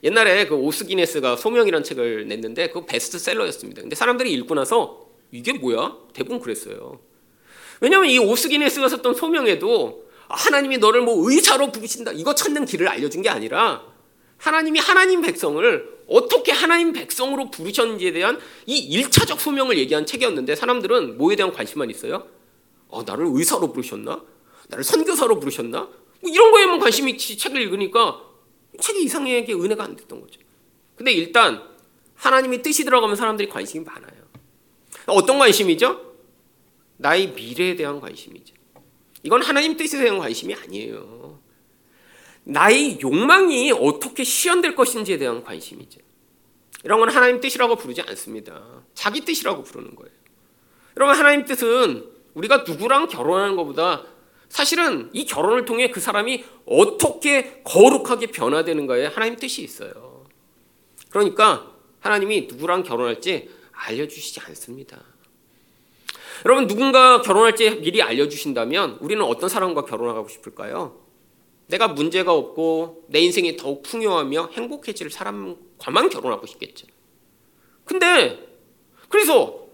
옛날에 0.04 0.48
그 0.48 0.56
오스 0.56 0.86
기네스가 0.86 1.38
소명이라는 1.38 1.84
책을 1.86 2.28
냈는데 2.28 2.70
그 2.70 2.86
베스트셀러였습니다. 2.86 3.82
근데 3.82 3.96
사람들이 3.96 4.32
읽고 4.34 4.56
나서 4.56 5.08
이게 5.32 5.54
뭐야? 5.54 5.96
대부분 6.14 6.42
그랬어요. 6.42 7.00
왜냐하면 7.80 8.10
이 8.10 8.20
오스 8.20 8.50
기네스가 8.50 8.90
썼던 8.90 9.16
소명에도 9.16 10.10
하나님이 10.28 10.78
너를 10.78 11.02
뭐 11.02 11.30
의사로 11.30 11.72
부르신다 11.72 12.12
이거 12.12 12.36
찾는 12.36 12.66
길을 12.66 12.88
알려준 12.88 13.22
게 13.22 13.30
아니라 13.30 13.84
하나님이 14.40 14.80
하나님 14.80 15.22
백성을 15.22 16.00
어떻게 16.08 16.52
하나님 16.52 16.92
백성으로 16.92 17.52
부르셨는지에 17.52 18.12
대한 18.14 18.40
이 18.66 18.98
1차적 19.02 19.38
소명을 19.38 19.78
얘기한 19.78 20.06
책이었는데 20.06 20.56
사람들은 20.56 21.18
뭐에 21.18 21.36
대한 21.36 21.54
관심만 21.54 21.90
있어요? 21.92 22.28
어, 22.88 23.04
나를 23.04 23.28
의사로 23.30 23.72
부르셨나? 23.72 24.24
나를 24.70 24.84
선교사로 24.84 25.40
부르셨나? 25.40 25.82
뭐 26.22 26.32
이런 26.32 26.52
거에만 26.52 26.80
관심이 26.80 27.12
있지 27.12 27.38
책을 27.38 27.62
읽으니까 27.62 28.22
책이 28.80 29.04
이상하게 29.04 29.54
은혜가 29.54 29.84
안 29.84 29.96
됐던 29.96 30.22
거죠. 30.22 30.40
근데 30.96 31.12
일단 31.12 31.64
하나님이 32.16 32.62
뜻이 32.62 32.84
들어가면 32.84 33.16
사람들이 33.16 33.50
관심이 33.50 33.86
많아요. 33.86 34.20
어떤 35.06 35.38
관심이죠? 35.38 36.10
나의 36.98 37.32
미래에 37.32 37.76
대한 37.76 38.00
관심이죠. 38.00 38.56
이건 39.24 39.42
하나님 39.42 39.78
뜻에 39.78 40.00
대한 40.00 40.18
관심이 40.18 40.54
아니에요. 40.54 41.19
나의 42.50 43.00
욕망이 43.02 43.72
어떻게 43.72 44.24
실현될 44.24 44.76
것인지에 44.76 45.18
대한 45.18 45.44
관심이죠. 45.44 46.00
이런 46.84 47.00
건 47.00 47.10
하나님 47.10 47.40
뜻이라고 47.40 47.76
부르지 47.76 48.02
않습니다. 48.02 48.84
자기 48.96 49.22
뜻이라고 49.22 49.64
부르는 49.64 49.96
거예요. 49.96 50.12
여러분 50.98 51.16
하나님 51.16 51.46
뜻은 51.46 52.10
우리가 52.34 52.64
누구랑 52.68 53.08
결혼하는 53.08 53.56
것보다 53.56 54.04
사실은 54.48 55.12
이 55.14 55.26
결혼을 55.26 55.66
통해 55.66 55.92
그 55.92 56.00
사람이 56.00 56.44
어떻게 56.66 57.62
거룩하게 57.64 58.28
변화되는가에 58.28 59.06
하나님 59.06 59.36
뜻이 59.36 59.62
있어요. 59.62 60.26
그러니까 61.10 61.72
하나님이 62.00 62.48
누구랑 62.50 62.82
결혼할지 62.82 63.50
알려주시지 63.72 64.40
않습니다. 64.48 65.04
여러분 66.46 66.66
누군가 66.66 67.22
결혼할지 67.22 67.80
미리 67.82 68.02
알려주신다면 68.02 68.98
우리는 69.02 69.24
어떤 69.24 69.50
사람과 69.50 69.86
결혼하고 69.86 70.28
싶을까요? 70.30 71.09
내가 71.70 71.88
문제가 71.88 72.34
없고 72.34 73.04
내 73.08 73.20
인생이 73.20 73.56
더욱 73.56 73.84
풍요하며 73.84 74.50
행복해질 74.54 75.12
사람과만 75.12 76.10
결혼하고 76.10 76.48
싶겠죠. 76.48 76.88
근데 77.86 78.40
그래서 79.08 79.68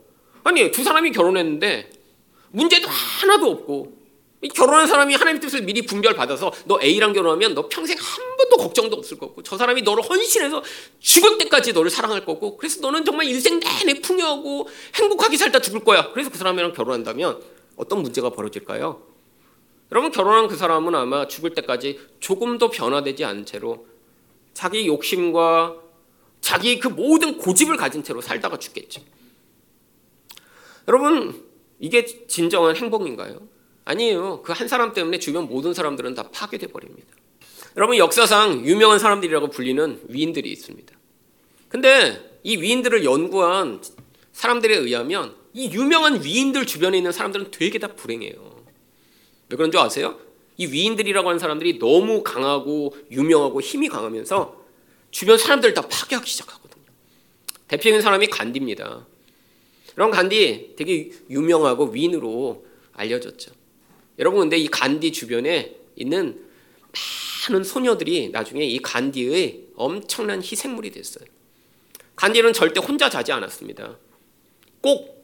아니 0.43 0.71
두 0.71 0.83
사람이 0.83 1.11
결혼했는데 1.11 1.89
문제도 2.51 2.87
하나도 2.87 3.49
없고 3.49 3.95
결혼한 4.53 4.87
사람이 4.87 5.15
하나님 5.15 5.41
뜻을 5.41 5.61
미리 5.63 5.83
분별받아서 5.83 6.51
너 6.65 6.79
A랑 6.81 7.13
결혼하면 7.13 7.55
너 7.55 7.67
평생 7.69 7.97
한 7.97 8.37
번도 8.37 8.57
걱정도 8.57 8.97
없을 8.97 9.17
거고 9.17 9.41
저 9.41 9.57
사람이 9.57 9.81
너를 9.81 10.03
헌신해서 10.03 10.63
죽을 10.99 11.37
때까지 11.37 11.71
너를 11.71 11.89
사랑할 11.89 12.25
거고 12.25 12.57
그래서 12.57 12.81
너는 12.81 13.05
정말 13.05 13.27
인생 13.27 13.59
내내 13.59 14.01
풍요하고 14.01 14.67
행복하게 14.95 15.37
살다 15.37 15.61
죽을 15.61 15.79
거야. 15.85 16.11
그래서 16.11 16.29
그 16.29 16.37
사람이랑 16.37 16.73
결혼한다면 16.73 17.41
어떤 17.77 18.01
문제가 18.01 18.29
벌어질까요? 18.31 19.14
여러분 19.91 20.11
결혼한 20.11 20.47
그 20.47 20.55
사람은 20.55 20.95
아마 20.95 21.27
죽을 21.27 21.53
때까지 21.53 21.99
조금도 22.19 22.69
변화되지 22.69 23.23
않은 23.25 23.45
채로 23.45 23.87
자기 24.53 24.87
욕심과 24.87 25.75
자기 26.41 26.79
그 26.79 26.87
모든 26.87 27.37
고집을 27.37 27.77
가진 27.77 28.03
채로 28.03 28.21
살다가 28.21 28.57
죽겠죠. 28.57 29.01
여러분 30.87 31.43
이게 31.79 32.05
진정한 32.27 32.75
행복인가요? 32.75 33.47
아니에요. 33.85 34.41
그 34.41 34.53
한 34.53 34.67
사람 34.67 34.93
때문에 34.93 35.19
주변 35.19 35.47
모든 35.47 35.73
사람들은 35.73 36.15
다 36.15 36.29
파괴돼 36.31 36.67
버립니다. 36.67 37.07
여러분 37.77 37.97
역사상 37.97 38.65
유명한 38.65 38.99
사람들이라고 38.99 39.49
불리는 39.49 40.01
위인들이 40.07 40.51
있습니다. 40.51 40.95
근데 41.69 42.39
이 42.43 42.57
위인들을 42.57 43.03
연구한 43.03 43.81
사람들에 44.31 44.75
의하면 44.77 45.35
이 45.53 45.69
유명한 45.71 46.23
위인들 46.23 46.65
주변에 46.65 46.97
있는 46.97 47.11
사람들은 47.11 47.51
되게 47.51 47.79
다 47.79 47.87
불행해요. 47.95 48.54
왜 49.49 49.57
그런 49.57 49.71
줄 49.71 49.79
아세요? 49.79 50.19
이 50.57 50.67
위인들이라고 50.67 51.27
하는 51.27 51.39
사람들이 51.39 51.79
너무 51.79 52.23
강하고 52.23 52.95
유명하고 53.11 53.61
힘이 53.61 53.89
강하면서 53.89 54.63
주변 55.11 55.37
사람들을 55.37 55.73
다 55.73 55.81
파괴하기 55.87 56.29
시작하거든요. 56.29 56.83
대표적인 57.67 58.01
사람이 58.01 58.27
간디입니다. 58.27 59.05
그런 59.93 60.11
간디 60.11 60.73
되게 60.75 61.11
유명하고 61.29 61.85
위인으로 61.85 62.65
알려졌죠. 62.93 63.51
여러분 64.19 64.41
근데 64.41 64.57
이 64.57 64.67
간디 64.67 65.11
주변에 65.11 65.75
있는 65.95 66.45
많은 67.49 67.63
소녀들이 67.63 68.29
나중에 68.29 68.63
이 68.63 68.79
간디의 68.79 69.67
엄청난 69.75 70.41
희생물이 70.41 70.91
됐어요. 70.91 71.25
간디는 72.15 72.53
절대 72.53 72.79
혼자 72.79 73.09
자지 73.09 73.31
않았습니다. 73.31 73.97
꼭 74.81 75.15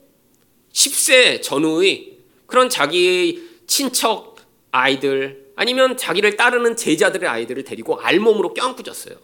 10세 0.73 1.41
전후의 1.41 2.17
그런 2.45 2.69
자기의 2.69 3.50
친척 3.71 4.35
아이들 4.71 5.53
아니면 5.55 5.95
자기를 5.95 6.35
따르는 6.35 6.75
제자들의 6.75 7.29
아이들을 7.29 7.63
데리고 7.63 8.01
알몸으로 8.01 8.53
껴안고 8.53 8.83
잤어요. 8.83 9.15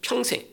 평생. 0.00 0.46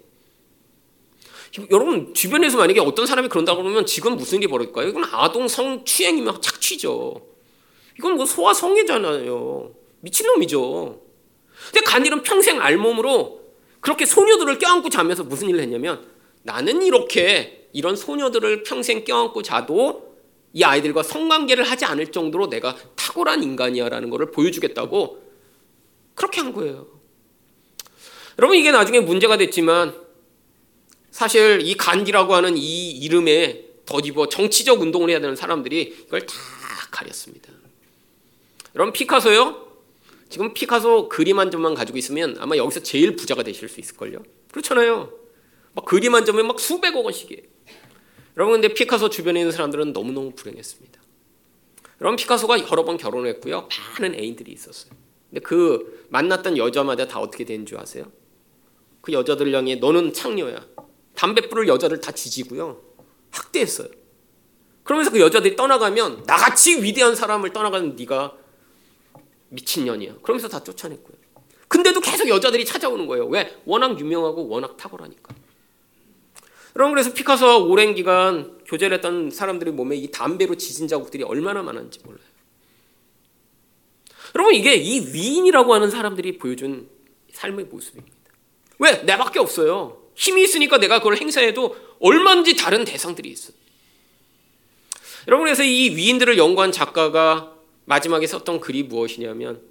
여러분 1.72 2.14
주변에서 2.14 2.58
만약에 2.58 2.82
어떤 2.82 3.06
사람이 3.06 3.30
그런다고 3.30 3.64
그러면 3.64 3.86
지금 3.86 4.18
무슨 4.18 4.40
일이 4.40 4.48
벌어질까요? 4.48 4.90
이건 4.90 5.06
아동 5.06 5.48
성추행이면 5.48 6.42
착취죠. 6.42 7.26
이건 7.98 8.16
뭐 8.16 8.26
소아 8.26 8.54
성애잖아요. 8.54 9.72
미친놈이죠. 10.02 11.02
근데 11.72 11.86
간일은 11.86 12.24
평생 12.24 12.62
알몸으로 12.62 13.40
그렇게 13.80 14.06
소녀들을 14.06 14.60
껴안고 14.60 14.90
자면서 14.90 15.24
무슨 15.24 15.48
일을 15.48 15.62
했냐면 15.62 16.06
나는 16.44 16.82
이렇게 16.82 17.70
이런 17.72 17.96
소녀들을 17.96 18.64
평생 18.64 19.06
껴안고 19.06 19.42
자도 19.42 20.05
이 20.56 20.64
아이들과 20.64 21.04
성관계를 21.04 21.66
하지 21.66 21.84
않을 21.84 22.14
정도로 22.14 22.48
내가 22.50 22.78
탁월한 22.96 23.44
인간이야라는 23.44 24.10
것을 24.10 24.32
보여주겠다고 24.32 25.22
그렇게 26.16 26.40
한 26.40 26.54
거예요. 26.54 26.88
여러분 28.40 28.58
이게 28.58 28.72
나중에 28.72 29.02
문제가 29.02 29.36
됐지만 29.36 29.94
사실 31.12 31.60
이 31.62 31.76
간디라고 31.76 32.34
하는 32.34 32.56
이 32.58 32.92
이름에 32.92 33.66
덧입어 33.86 34.30
정치적 34.30 34.82
운동을 34.82 35.10
해야 35.10 35.20
되는 35.20 35.36
사람들이 35.36 36.06
이걸 36.08 36.26
다 36.26 36.34
가렸습니다. 36.90 37.52
여러분 38.76 38.94
피카소요? 38.94 39.62
지금 40.30 40.54
피카소 40.54 41.10
그림 41.10 41.38
한 41.38 41.52
점만 41.52 41.76
가지고 41.76 41.98
있으면 41.98 42.38
아마 42.40 42.56
여기서 42.56 42.80
제일 42.80 43.18
부자가 43.18 43.44
되실 43.44 43.68
수 43.68 43.82
있을걸요. 43.82 44.24
그렇잖아요. 44.52 45.12
막 45.74 45.84
그림 45.84 46.16
한 46.16 46.24
점에 46.24 46.44
막 46.44 46.62
수백억 46.62 47.04
원씩이에요. 47.04 47.42
여러분 48.38 48.60
근데 48.60 48.74
피카소 48.74 49.10
주변에 49.10 49.40
있는 49.40 49.52
사람들은 49.52 49.94
너무너무 49.94 50.32
불행했습니다. 50.32 51.02
여러분 52.02 52.18
피카소가 52.18 52.60
여러 52.70 52.84
번 52.84 52.98
결혼했고요. 52.98 53.70
많은 54.00 54.16
애인들이 54.16 54.52
있었어요. 54.52 54.92
근데 55.30 55.42
그 55.42 56.06
만났던 56.10 56.58
여자마다 56.58 57.08
다 57.08 57.20
어떻게 57.20 57.46
되는 57.46 57.66
줄 57.66 57.78
아세요? 57.80 58.12
그 59.02 59.14
여자들 59.14 59.54
향해 59.54 59.76
너는 59.76 60.14
창녀야. 60.14 60.66
담배 61.16 61.48
불을 61.48 61.68
여자를 61.68 62.02
다 62.02 62.12
지지고요. 62.12 62.82
학대했어요. 63.32 63.88
그러면서 64.84 65.12
그 65.12 65.20
여자들이 65.20 65.56
떠나가면 65.56 66.24
나같이 66.26 66.84
위대한 66.84 67.16
사람을 67.16 67.54
떠나가는 67.54 67.96
네가 67.96 68.38
미친년이야. 69.50 70.18
그러면서 70.22 70.48
다 70.48 70.64
쫓아냈고요. 70.64 71.16
근데도 71.68 72.02
계속 72.02 72.28
여자들이 72.28 72.66
찾아오는 72.66 73.08
거예요. 73.08 73.26
왜? 73.28 73.56
워낙 73.66 74.00
유명하고 74.00 74.48
워낙 74.48 74.78
탁월하니까. 74.78 75.34
여러분 76.76 76.94
그래서 76.94 77.14
피카소와 77.14 77.58
오랜 77.58 77.96
기간 77.96 78.58
교제를 78.66 78.96
했던 78.96 79.30
사람들의 79.30 79.74
몸에 79.74 79.96
이 79.96 80.12
담배로 80.12 80.56
지진 80.56 80.88
자국들이 80.88 81.24
얼마나 81.24 81.64
많은지 81.64 82.00
몰라요. 82.04 82.24
여러분 84.36 84.54
이게 84.54 84.76
이 84.76 85.14
위인이라고 85.14 85.74
하는 85.74 85.90
사람들이 85.90 86.38
보여준 86.38 86.90
삶의 87.32 87.66
모습입니다. 87.66 88.16
왜? 88.80 89.04
내밖에 89.04 89.40
없어요. 89.40 90.02
힘이 90.16 90.44
있으니까 90.44 90.78
내가 90.78 91.00
그걸 91.00 91.16
행사해도 91.18 91.78
얼마든지 92.00 92.58
다른 92.58 92.84
대상들이 92.84 93.30
있어. 93.30 93.54
여러분 95.28 95.46
그래서 95.46 95.64
이 95.64 95.96
위인들을 95.96 96.38
연구한 96.38 96.74
작가가 96.74 97.54
마지막에 97.86 98.28
썼던 98.28 98.60
글이 98.60 98.84
무엇이냐면 98.84 99.62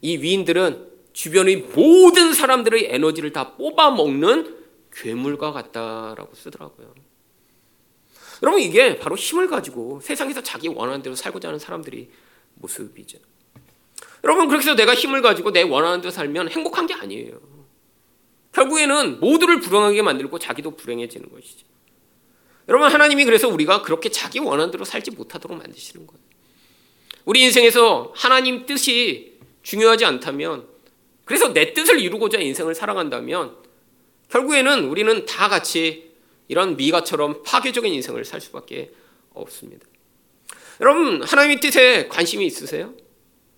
이 0.00 0.16
위인들은 0.16 0.86
주변의 1.12 1.68
모든 1.74 2.32
사람들의 2.32 2.88
에너지를 2.90 3.32
다 3.32 3.56
뽑아먹는 3.56 4.65
괴물과 4.96 5.52
같다라고 5.52 6.34
쓰더라고요. 6.34 6.94
여러분 8.42 8.60
이게 8.60 8.98
바로 8.98 9.16
힘을 9.16 9.48
가지고 9.48 10.00
세상에서 10.00 10.42
자기 10.42 10.68
원하는 10.68 11.02
대로 11.02 11.14
살고자 11.14 11.48
하는 11.48 11.58
사람들이 11.58 12.10
모습이죠. 12.54 13.18
여러분 14.24 14.48
그렇게 14.48 14.66
해서 14.66 14.74
내가 14.74 14.94
힘을 14.94 15.22
가지고 15.22 15.52
내 15.52 15.62
원하는 15.62 16.00
대로 16.00 16.10
살면 16.10 16.50
행복한 16.50 16.86
게 16.86 16.94
아니에요. 16.94 17.38
결국에는 18.52 19.20
모두를 19.20 19.60
불행하게 19.60 20.02
만들고 20.02 20.38
자기도 20.38 20.76
불행해지는 20.76 21.30
것이죠. 21.30 21.66
여러분 22.68 22.90
하나님이 22.90 23.24
그래서 23.24 23.48
우리가 23.48 23.82
그렇게 23.82 24.08
자기 24.08 24.38
원하는 24.38 24.70
대로 24.70 24.84
살지 24.84 25.12
못하도록 25.12 25.56
만드시는 25.56 26.06
거예요. 26.06 26.20
우리 27.24 27.42
인생에서 27.42 28.12
하나님 28.14 28.66
뜻이 28.66 29.38
중요하지 29.62 30.04
않다면 30.04 30.66
그래서 31.24 31.52
내 31.52 31.74
뜻을 31.74 32.00
이루고자 32.00 32.38
인생을 32.38 32.74
살아간다면 32.74 33.65
결국에는 34.30 34.86
우리는 34.86 35.24
다 35.26 35.48
같이 35.48 36.10
이런 36.48 36.76
미가처럼 36.76 37.42
파괴적인 37.42 37.92
인생을 37.92 38.24
살 38.24 38.40
수밖에 38.40 38.92
없습니다. 39.34 39.86
여러분 40.80 41.22
하나님의 41.22 41.60
뜻에 41.60 42.08
관심이 42.08 42.46
있으세요? 42.46 42.94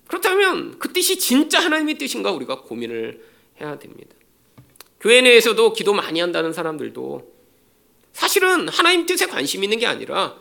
그렇다면 0.07 0.79
그 0.79 0.91
뜻이 0.91 1.19
진짜 1.19 1.59
하나님의 1.59 1.97
뜻인가 1.97 2.31
우리가 2.31 2.61
고민을 2.61 3.23
해야 3.61 3.77
됩니다. 3.77 4.15
교회 4.99 5.21
내에서도 5.21 5.73
기도 5.73 5.93
많이 5.93 6.19
한다는 6.19 6.51
사람들도 6.51 7.39
사실은 8.13 8.67
하나님 8.67 9.05
뜻에 9.05 9.27
관심 9.27 9.63
있는 9.63 9.77
게 9.79 9.85
아니라 9.85 10.37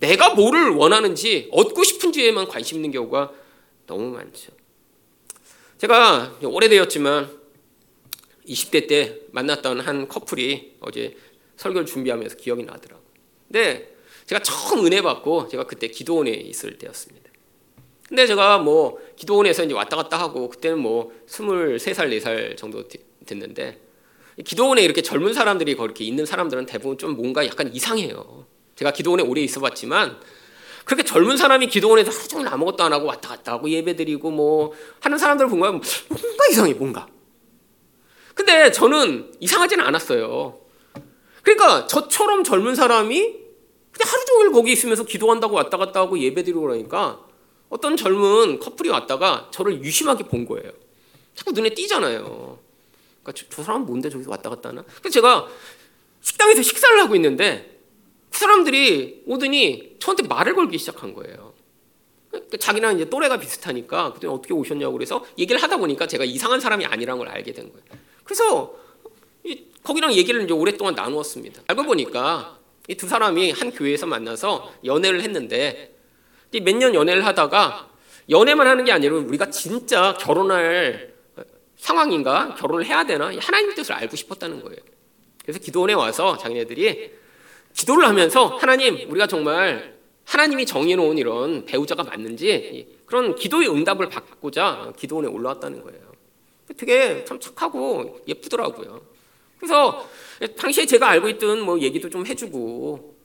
내가 0.00 0.34
뭐를 0.34 0.70
원하는지 0.70 1.48
얻고 1.52 1.84
싶은지에만 1.84 2.48
관심 2.48 2.76
있는 2.76 2.90
경우가 2.90 3.32
너무 3.86 4.10
많죠. 4.10 4.52
제가 5.78 6.38
오래되었지만 6.42 7.37
20대 8.48 8.88
때 8.88 9.20
만났던 9.32 9.80
한 9.80 10.08
커플이 10.08 10.76
어제 10.80 11.14
설교를 11.56 11.86
준비하면서 11.86 12.36
기억이 12.36 12.64
나더라고요. 12.64 13.06
근데 13.46 13.94
제가 14.26 14.42
처음 14.42 14.86
은혜 14.86 15.02
받고 15.02 15.48
제가 15.48 15.64
그때 15.64 15.88
기도원에 15.88 16.30
있을 16.30 16.78
때였습니다. 16.78 17.28
근데 18.08 18.26
제가 18.26 18.58
뭐 18.58 18.98
기도원에서 19.16 19.64
이제 19.64 19.74
왔다 19.74 19.96
갔다 19.96 20.18
하고 20.18 20.48
그때는 20.48 20.78
뭐 20.78 21.12
23살, 21.28 22.10
4살 22.20 22.56
정도 22.56 22.84
됐는데 23.26 23.80
기도원에 24.44 24.82
이렇게 24.82 25.02
젊은 25.02 25.34
사람들이 25.34 25.74
그렇게 25.74 26.04
있는 26.04 26.24
사람들은 26.24 26.66
대부분 26.66 26.96
좀 26.96 27.16
뭔가 27.16 27.44
약간 27.46 27.72
이상해요. 27.74 28.46
제가 28.76 28.92
기도원에 28.92 29.22
오래 29.22 29.42
있어 29.42 29.60
봤지만 29.60 30.18
그렇게 30.84 31.04
젊은 31.04 31.36
사람이 31.36 31.66
기도원에서 31.66 32.10
하루 32.10 32.28
종일 32.28 32.48
아무것도 32.48 32.82
안 32.82 32.92
하고 32.92 33.06
왔다 33.06 33.28
갔다 33.28 33.52
하고 33.52 33.68
예배 33.68 33.96
드리고 33.96 34.30
뭐 34.30 34.72
하는 35.00 35.18
사람들을 35.18 35.50
보면 35.50 35.82
뭔가 36.08 36.46
이상해 36.50 36.72
뭔가. 36.72 37.06
근데 38.38 38.70
저는 38.70 39.32
이상하지는 39.40 39.84
않았어요. 39.84 40.60
그러니까 41.42 41.88
저처럼 41.88 42.44
젊은 42.44 42.76
사람이 42.76 43.20
그냥 43.20 44.12
하루 44.12 44.24
종일 44.26 44.52
거기 44.52 44.70
있으면서 44.70 45.02
기도한다고 45.02 45.56
왔다 45.56 45.76
갔다 45.76 45.98
하고 45.98 46.16
예배 46.16 46.44
드리고 46.44 46.60
그러니까 46.60 47.18
어떤 47.68 47.96
젊은 47.96 48.60
커플이 48.60 48.90
왔다가 48.90 49.48
저를 49.50 49.82
유심하게 49.82 50.24
본 50.24 50.46
거예요. 50.46 50.70
자꾸 51.34 51.50
눈에 51.50 51.70
띄잖아요. 51.70 52.60
그러니까 53.24 53.32
저, 53.34 53.44
저 53.50 53.64
사람은 53.64 53.86
뭔데 53.88 54.08
저기서 54.08 54.30
왔다 54.30 54.50
갔다 54.50 54.68
하나? 54.68 54.84
그래서 55.00 55.14
제가 55.14 55.48
식당에서 56.20 56.62
식사를 56.62 56.96
하고 57.00 57.16
있는데 57.16 57.80
그 58.30 58.38
사람들이 58.38 59.24
오더니 59.26 59.96
저한테 59.98 60.28
말을 60.28 60.54
걸기 60.54 60.78
시작한 60.78 61.12
거예요. 61.12 61.54
그러니까 62.30 62.56
자기랑 62.56 62.94
이제 62.94 63.10
또래가 63.10 63.36
비슷하니까 63.40 64.12
그때 64.12 64.28
어떻게 64.28 64.54
오셨냐고 64.54 64.92
그래서 64.92 65.24
얘기를 65.36 65.60
하다 65.60 65.78
보니까 65.78 66.06
제가 66.06 66.24
이상한 66.24 66.60
사람이 66.60 66.86
아니라는 66.86 67.18
걸 67.18 67.28
알게 67.28 67.52
된 67.52 67.72
거예요. 67.72 68.07
그래서 68.28 68.74
거기랑 69.82 70.12
얘기를 70.12 70.42
이제 70.42 70.52
오랫동안 70.52 70.94
나누었습니다. 70.94 71.62
알고 71.66 71.82
보니까 71.84 72.58
이 72.88 72.94
두 72.94 73.06
사람이 73.08 73.52
한 73.52 73.70
교회에서 73.70 74.06
만나서 74.06 74.72
연애를 74.84 75.22
했는데 75.22 75.94
몇 76.52 76.74
년 76.76 76.94
연애를 76.94 77.24
하다가 77.26 77.88
연애만 78.30 78.66
하는 78.66 78.84
게 78.84 78.92
아니라 78.92 79.16
우리가 79.16 79.50
진짜 79.50 80.14
결혼할 80.20 81.14
상황인가 81.76 82.54
결혼을 82.54 82.84
해야 82.84 83.04
되나 83.04 83.30
하나님 83.40 83.74
뜻을 83.74 83.94
알고 83.94 84.16
싶었다는 84.16 84.62
거예요. 84.62 84.78
그래서 85.42 85.58
기도원에 85.58 85.94
와서 85.94 86.36
자기네들이 86.36 87.12
기도를 87.74 88.06
하면서 88.06 88.46
하나님 88.56 89.10
우리가 89.10 89.26
정말 89.26 89.96
하나님이 90.24 90.66
정해놓은 90.66 91.16
이런 91.16 91.64
배우자가 91.64 92.04
맞는지 92.04 92.98
그런 93.06 93.34
기도의 93.34 93.68
응답을 93.70 94.08
받고자 94.10 94.92
기도원에 94.98 95.28
올라왔다는 95.28 95.82
거예요. 95.82 96.07
되게 96.76 97.24
참 97.24 97.40
착하고 97.40 98.20
예쁘더라고요. 98.26 99.00
그래서 99.58 100.08
당시에 100.56 100.86
제가 100.86 101.08
알고 101.08 101.28
있던 101.30 101.60
뭐 101.60 101.80
얘기도 101.80 102.08
좀 102.10 102.26
해주고 102.26 103.16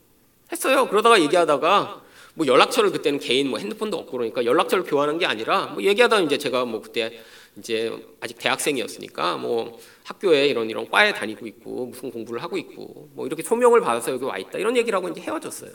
했어요. 0.51 0.88
그러다가 0.88 1.21
얘기하다가 1.21 2.01
뭐 2.36 2.47
연락처를 2.47 2.91
그때는 2.91 3.19
개인 3.19 3.49
뭐 3.49 3.60
핸드폰도 3.60 3.97
없고 3.97 4.12
그러니까 4.12 4.43
연락처를 4.43 4.84
교환한 4.86 5.19
게 5.19 5.25
아니라 5.25 5.67
뭐 5.67 5.84
얘기하다 5.84 6.21
이제 6.21 6.38
제가 6.38 6.65
뭐 6.65 6.82
그때 6.82 7.19
이제 7.58 7.95
아직 8.19 8.38
대학생이었으니까 8.39 9.38
뭐 9.38 9.77
학교에 10.03 10.47
이런 10.47 10.69
이런 10.69 10.89
과에 10.89 11.13
다니고 11.13 11.45
있고 11.45 11.86
무슨 11.88 12.12
공부를 12.12 12.41
하고 12.41 12.58
있고 12.58 13.10
뭐 13.13 13.27
이렇게 13.27 13.43
소명을 13.43 13.82
받아서 13.82 14.12
여기 14.12 14.25
와 14.25 14.38
있다 14.38 14.58
이런 14.58 14.75
얘기를 14.75 14.97
하고 14.97 15.10
이제 15.10 15.21
헤어졌어요. 15.21 15.71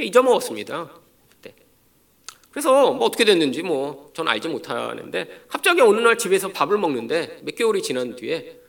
잊어먹었습니다. 0.00 0.90
그래서 2.52 2.92
뭐 2.92 3.06
어떻게 3.06 3.24
됐는지 3.24 3.62
뭐 3.62 4.10
저는 4.14 4.30
알지 4.30 4.48
못하는데 4.48 5.44
갑자기 5.48 5.80
어느 5.80 5.98
날 6.00 6.18
집에서 6.18 6.48
밥을 6.52 6.78
먹는데 6.78 7.40
몇 7.42 7.54
개월이 7.56 7.82
지난 7.82 8.14
뒤에 8.14 8.60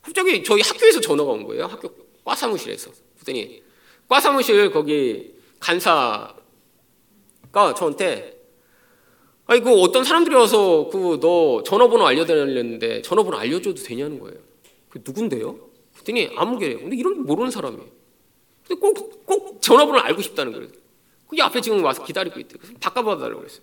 갑자기 0.00 0.42
저희 0.44 0.62
학교에서 0.62 1.00
전화가 1.00 1.30
온 1.30 1.44
거예요. 1.44 1.66
학교 1.66 1.90
과 2.24 2.36
사무실에서. 2.36 2.92
그랬더니 3.16 3.62
과 4.08 4.20
사무실 4.20 4.70
거기 4.70 5.34
간사가 5.58 6.34
저한테 7.76 8.40
아이고 9.46 9.70
어떤 9.82 10.04
사람들이 10.04 10.34
와서 10.36 10.88
그 10.90 11.18
너 11.20 11.62
전화번호 11.64 12.06
알려달랬는데 12.06 13.02
전화번호 13.02 13.36
알려줘도 13.36 13.82
되냐는 13.82 14.20
거예요. 14.20 14.38
그 14.88 15.00
누군데요? 15.04 15.58
그랬더니 15.94 16.30
아무개래요. 16.36 16.78
근데 16.78 16.96
이런 16.96 17.24
모르는 17.24 17.50
사람이에요. 17.50 17.84
근데 18.66 18.80
꼭, 18.80 19.26
꼭 19.26 19.60
전화번호를 19.60 20.00
알고 20.06 20.22
싶다는 20.22 20.52
거예요. 20.52 20.68
그게 21.32 21.40
앞에 21.40 21.62
지금 21.62 21.82
와서 21.82 22.04
기다리고 22.04 22.38
있대요. 22.40 22.58
그래서 22.60 22.74
바꿔봐달라고 22.78 23.38
그랬어요. 23.40 23.62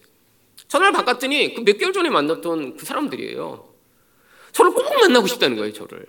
전화를 0.67 0.91
바꿨더니 0.91 1.53
그 1.53 1.62
몇 1.62 1.77
개월 1.77 1.93
전에 1.93 2.10
만났던 2.10 2.77
그 2.77 2.84
사람들이에요. 2.84 3.69
저를 4.53 4.71
꼭 4.71 4.91
만나고 4.91 5.27
싶다는 5.27 5.55
거예요, 5.55 5.71
저를. 5.71 6.03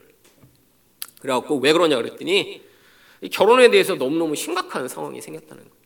그래갖고 1.20 1.59
왜 1.59 1.75
그러냐 1.75 1.96
그랬더니 1.96 2.62
결혼에 3.31 3.70
대해서 3.70 3.94
너무너무 3.96 4.35
심각한 4.37 4.88
상황이 4.88 5.20
생겼다는 5.20 5.64
거예요. 5.64 5.77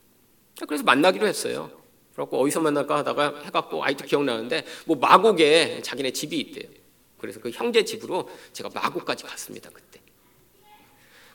그래서 0.68 0.84
만나기로 0.84 1.26
했어요. 1.26 1.72
그래갖고 2.12 2.40
어디서 2.40 2.60
만날까 2.60 2.98
하다가 2.98 3.42
해갖고 3.46 3.82
아이도 3.82 4.04
기억나는데 4.04 4.64
뭐 4.86 4.96
마곡에 4.96 5.82
자기네 5.82 6.12
집이 6.12 6.38
있대요. 6.38 6.70
그래서 7.18 7.40
그 7.40 7.50
형제 7.50 7.84
집으로 7.84 8.30
제가 8.52 8.70
마곡까지 8.72 9.24
갔습니다 9.24 9.70
그때. 9.70 10.00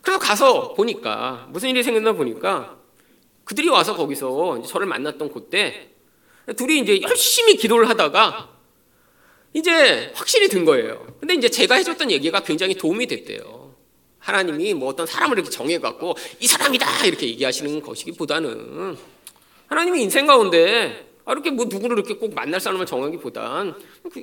그래서 0.02 0.18
가서 0.18 0.74
보니까 0.76 1.48
무슨 1.50 1.68
일이 1.68 1.84
생겼나 1.84 2.14
보니까 2.14 2.79
그들이 3.50 3.68
와서 3.68 3.96
거기서 3.96 4.62
저를 4.62 4.86
만났던 4.86 5.34
그때 5.34 5.90
둘이 6.56 6.82
이제 6.82 7.02
열심히 7.02 7.58
기도를 7.58 7.90
하다가 7.90 8.48
이제 9.54 10.12
확신이 10.14 10.48
든 10.50 10.66
거예요. 10.66 11.16
근데 11.20 11.34
이제 11.34 11.50
제가 11.50 11.74
해줬던 11.74 12.12
얘기가 12.12 12.42
굉장히 12.42 12.76
도움이 12.76 13.08
됐대요. 13.08 13.74
하나님이 14.20 14.76
뭐 14.76 14.90
어떤 14.90 15.08
사람을 15.08 15.40
이렇게 15.40 15.50
정해갖고 15.50 16.16
이 16.40 16.46
사람이다 16.46 17.08
이렇게 17.08 17.26
얘기하시는 17.26 17.82
것이기보다는 17.82 18.96
하나님이 19.66 20.04
인생 20.04 20.28
가운데 20.28 21.12
이렇게 21.28 21.50
뭐 21.50 21.66
누구를 21.66 21.98
이렇게 21.98 22.18
꼭 22.18 22.36
만날 22.36 22.62
사람을 22.62 22.86
정하기보단 22.86 23.74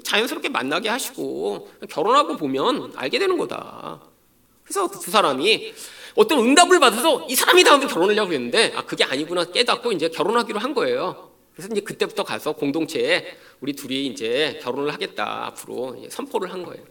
자연스럽게 0.04 0.50
만나게 0.50 0.88
하시고 0.88 1.68
결혼하고 1.90 2.36
보면 2.36 2.92
알게 2.94 3.18
되는 3.18 3.36
거다. 3.36 4.02
그래서 4.62 4.86
그두 4.86 5.10
사람이 5.10 5.74
어떤 6.16 6.38
응답을 6.40 6.80
받아서 6.80 7.26
이 7.28 7.34
사람이 7.34 7.62
다음에 7.64 7.86
결혼을 7.86 8.14
하려고 8.14 8.32
했는데 8.32 8.72
아 8.74 8.84
그게 8.84 9.04
아니구나 9.04 9.44
깨닫고 9.44 9.92
이제 9.92 10.08
결혼하기로 10.08 10.58
한 10.58 10.74
거예요. 10.74 11.30
그래서 11.54 11.68
이제 11.72 11.80
그때부터 11.80 12.24
가서 12.24 12.52
공동체에 12.52 13.36
우리 13.60 13.72
둘이 13.74 14.06
이제 14.06 14.58
결혼을 14.62 14.92
하겠다 14.92 15.46
앞으로 15.46 15.96
선포를 16.10 16.52
한 16.52 16.62
거예요. 16.62 16.84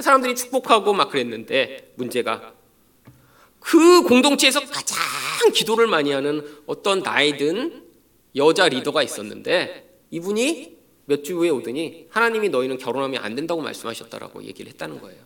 사람들이 0.00 0.34
축복하고 0.34 0.92
막 0.92 1.10
그랬는데 1.10 1.92
문제가 1.96 2.52
그 3.60 4.02
공동체에서 4.02 4.60
가장 4.60 4.98
기도를 5.52 5.86
많이 5.86 6.12
하는 6.12 6.44
어떤 6.66 7.00
나이든 7.00 7.84
여자 8.34 8.68
리더가 8.68 9.02
있었는데 9.02 9.88
이분이 10.10 10.78
몇 11.04 11.22
주 11.22 11.36
후에 11.36 11.50
오더니 11.50 12.06
하나님이 12.10 12.48
너희는 12.48 12.78
결혼하면 12.78 13.22
안 13.22 13.34
된다고 13.34 13.60
말씀하셨다라고 13.60 14.44
얘기를 14.44 14.70
했다는 14.72 15.00
거예요. 15.00 15.20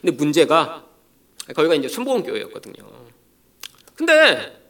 근데 0.00 0.16
문제가 0.16 0.86
거기가 1.52 1.74
이제 1.74 1.88
순복음 1.88 2.22
교회였거든요. 2.22 2.84
근데 3.94 4.60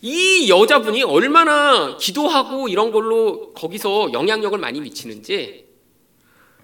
이 0.00 0.50
여자분이 0.50 1.02
얼마나 1.02 1.96
기도하고 1.96 2.68
이런 2.68 2.92
걸로 2.92 3.52
거기서 3.54 4.12
영향력을 4.12 4.58
많이 4.58 4.80
미치는지 4.80 5.66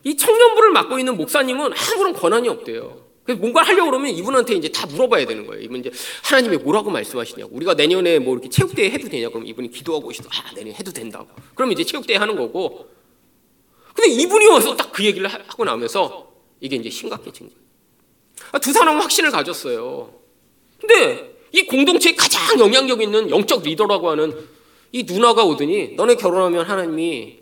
이 0.04 0.16
청년부를 0.16 0.70
맡고 0.72 0.98
있는 0.98 1.16
목사님은 1.16 1.72
아무런 1.72 2.12
권한이 2.12 2.48
없대요. 2.48 3.06
그래서 3.24 3.40
뭔가 3.40 3.62
하려고 3.62 3.90
그러면 3.90 4.10
이분한테 4.12 4.54
이제 4.54 4.68
다 4.68 4.86
물어봐야 4.86 5.26
되는 5.26 5.46
거예요. 5.46 5.62
이분 5.62 5.80
이제 5.80 5.90
하나님이 6.24 6.56
뭐라고 6.58 6.90
말씀하시냐고. 6.90 7.54
우리가 7.54 7.74
내년에 7.74 8.18
뭐 8.18 8.34
이렇게 8.34 8.48
체육대회 8.48 8.90
해도 8.90 9.08
되냐? 9.08 9.28
그럼 9.28 9.46
이분이 9.46 9.70
기도하고 9.70 10.08
계시다. 10.08 10.28
아, 10.32 10.52
내년에 10.54 10.74
해도 10.74 10.90
된다고. 10.90 11.28
그럼 11.54 11.72
이제 11.72 11.84
체육대회 11.84 12.16
하는 12.16 12.36
거고. 12.36 12.88
근데 13.94 14.10
이분이 14.10 14.46
와서 14.48 14.76
딱 14.76 14.90
그 14.92 15.04
얘기를 15.04 15.28
하고 15.28 15.64
나면서 15.64 16.30
이게 16.60 16.76
이제 16.76 16.90
심각해진 16.90 17.48
거예요. 17.48 17.59
아, 18.52 18.58
두 18.58 18.72
사람은 18.72 19.00
확신을 19.00 19.30
가졌어요. 19.30 20.12
근데 20.80 21.36
이 21.52 21.62
공동체에 21.62 22.14
가장 22.14 22.58
영향력 22.58 23.02
있는 23.02 23.30
영적 23.30 23.62
리더라고 23.62 24.10
하는 24.10 24.48
이 24.92 25.04
누나가 25.04 25.44
오더니 25.44 25.94
너네 25.94 26.16
결혼하면 26.16 26.64
하나님이 26.64 27.40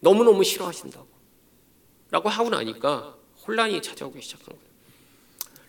너무너무 0.00 0.44
싫어하신다고. 0.44 1.06
라고 2.10 2.28
하고 2.28 2.48
나니까 2.48 3.16
혼란이 3.46 3.82
찾아오기 3.82 4.20
시작한 4.22 4.46
거예요. 4.48 4.68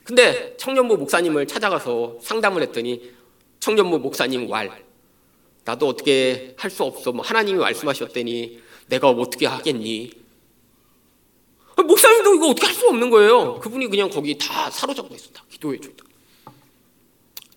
근데 0.04 0.56
청년부 0.58 0.98
목사님을 0.98 1.46
찾아가서 1.48 2.18
상담을 2.22 2.62
했더니 2.64 3.12
청년부 3.60 4.00
목사님 4.00 4.50
왈 4.50 4.84
나도 5.66 5.88
어떻게 5.88 6.56
할 6.58 6.72
수 6.72 6.84
없어 6.84 7.12
뭐 7.12 7.24
하나님이 7.24 7.60
말씀하셨더니 7.60 8.60
내가 8.88 9.10
어떻게 9.10 9.46
하겠니 9.46 10.12
목사님도 11.88 12.36
이거 12.36 12.48
어떻게 12.50 12.68
할 12.68 12.76
수 12.76 12.88
없는 12.88 13.10
거예요. 13.10 13.60
그분이 13.60 13.88
그냥 13.88 14.10
거기 14.10 14.38
다 14.38 14.70
사로잡고 14.70 15.14
있어 15.16 15.32
다. 15.32 15.44
기도해 15.50 15.80
주다. 15.80 16.04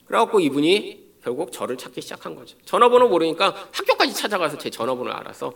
그래갖고 0.07 0.41
이분이 0.41 1.03
결국 1.23 1.53
저를 1.53 1.77
찾기 1.77 2.03
시작한 2.03 2.35
거죠. 2.35 2.57
전화번호 2.65 3.09
모르니까 3.09 3.69
학교까지 3.71 4.15
찾아가서 4.15 4.59
제 4.59 4.69
전화번호를 4.71 5.13
알아서 5.13 5.53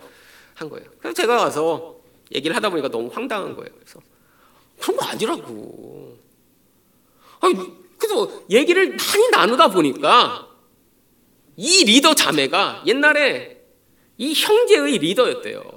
한 0.54 0.68
거예요. 0.70 0.86
그래서 0.98 1.14
제가 1.14 1.36
가서 1.38 1.96
얘기를 2.34 2.54
하다 2.56 2.70
보니까 2.70 2.88
너무 2.88 3.10
황당한 3.12 3.54
거예요. 3.56 3.70
그래서 3.74 4.00
그런 4.80 4.96
거 4.96 5.04
아니라고. 5.04 6.18
아니, 7.40 7.54
그래서 7.98 8.42
얘기를 8.50 8.88
많이 8.96 9.28
나누다 9.30 9.68
보니까 9.68 10.48
이 11.56 11.84
리더 11.84 12.14
자매가 12.14 12.84
옛날에 12.86 13.62
이 14.18 14.32
형제의 14.34 14.98
리더였대요. 14.98 15.75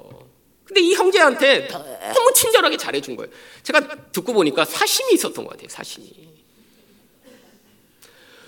근데 0.70 0.82
이 0.82 0.94
형제한테 0.94 1.68
너무 1.68 2.32
친절하게 2.36 2.78
잘해준 2.78 3.16
거예요. 3.16 3.32
제가 3.64 4.12
듣고 4.12 4.34
보니까 4.34 4.66
사심이 4.66 5.14
있었던 5.14 5.44
것 5.44 5.50
같아요. 5.50 5.68
사심이. 5.68 6.08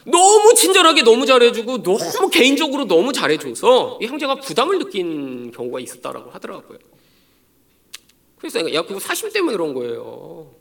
너무 0.05 0.53
친절하게 0.53 1.01
너무 1.01 1.26
잘해주고 1.26 1.82
너무 1.82 2.30
개인적으로 2.30 2.86
너무 2.86 3.11
잘해줘서 3.11 3.97
이 4.03 4.05
형제가 4.05 4.36
부담을 4.36 4.78
느낀 4.78 5.51
경우가 5.51 5.80
있었다라고 5.80 6.30
하더라고요. 6.30 6.78
그래서 8.38 8.72
야 8.72 8.84
그거 8.84 8.99
사심 8.99 9.32
때문에 9.32 9.57
그런 9.57 9.74
거예요. 9.74 10.53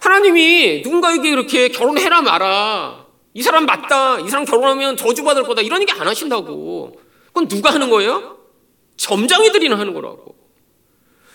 하나님이 0.00 0.80
누군가에게 0.82 1.28
이렇게 1.28 1.68
결혼해라 1.68 2.22
마라. 2.22 3.06
이 3.34 3.42
사람 3.42 3.66
맞다. 3.66 4.20
이 4.20 4.30
사람 4.30 4.46
결혼하면 4.46 4.96
저주받을 4.96 5.42
거다. 5.42 5.60
이런 5.60 5.82
얘기 5.82 5.92
안 5.92 6.08
하신다고. 6.08 6.98
그건 7.26 7.46
누가 7.48 7.74
하는 7.74 7.90
거예요? 7.90 8.38
점장이들이나 8.96 9.78
하는 9.78 9.92
거라고. 9.92 10.45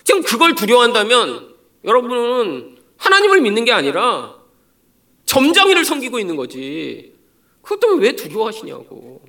지금 0.04 0.22
그걸 0.22 0.54
두려워한다면 0.54 1.54
여러분은 1.84 2.78
하나님을 2.96 3.40
믿는 3.40 3.64
게 3.64 3.72
아니라 3.72 4.36
점장이를 5.26 5.84
섬기고 5.84 6.18
있는 6.18 6.36
거지. 6.36 7.14
그것도 7.62 7.96
왜 7.96 8.14
두려워하시냐고. 8.14 9.22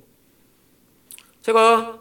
제가 1.42 2.00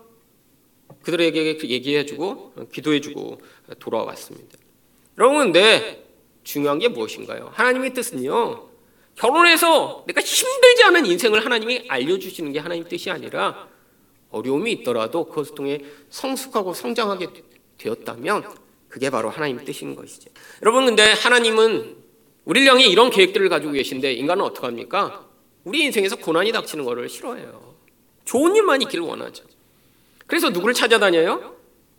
그들에게 1.04 1.60
얘기해주고 1.64 2.54
기도해주고 2.72 3.42
돌아왔습니다. 3.80 4.58
여러분, 5.18 5.38
근데 5.40 6.08
중요한 6.44 6.80
게 6.80 6.88
무엇인가요? 6.88 7.52
하나님의 7.54 7.94
뜻은요. 7.94 8.70
결혼해서 9.16 10.04
내가 10.08 10.22
힘들지 10.22 10.84
않은 10.86 11.06
인생을 11.06 11.46
하나님이 11.46 11.86
알려주시는 11.88 12.52
게 12.52 12.60
하나님 12.60 12.84
뜻이 12.86 13.12
아니라 13.12 13.68
어려움이 14.32 14.72
있더라도 14.72 15.26
그것을 15.26 15.56
통해 15.56 15.80
성숙하고 16.10 16.74
성장하게 16.74 17.28
되었다면 17.78 18.63
그게 18.94 19.10
바로 19.10 19.32
하나님 19.32 19.58
뜻인 19.66 19.96
것이죠. 19.96 20.30
여러분 20.62 20.86
근데 20.86 21.02
하나님은 21.02 21.96
우리를 22.46 22.68
향해 22.70 22.86
이런 22.86 23.10
계획들을 23.10 23.50
가지고 23.50 23.72
계신데 23.72 24.14
인간은 24.14 24.44
어떻게 24.46 24.68
합니까? 24.68 25.28
우리 25.64 25.82
인생에서 25.86 26.18
고난이 26.18 26.52
닥치는 26.52 26.86
것을 26.86 27.10
싫어해요. 27.10 27.74
좋은 28.26 28.56
일만 28.56 28.84
있기를 28.84 29.04
원하죠. 29.04 29.46
그래서 30.28 30.52
누구를 30.52 30.76
찾아다녀요? 30.76 31.56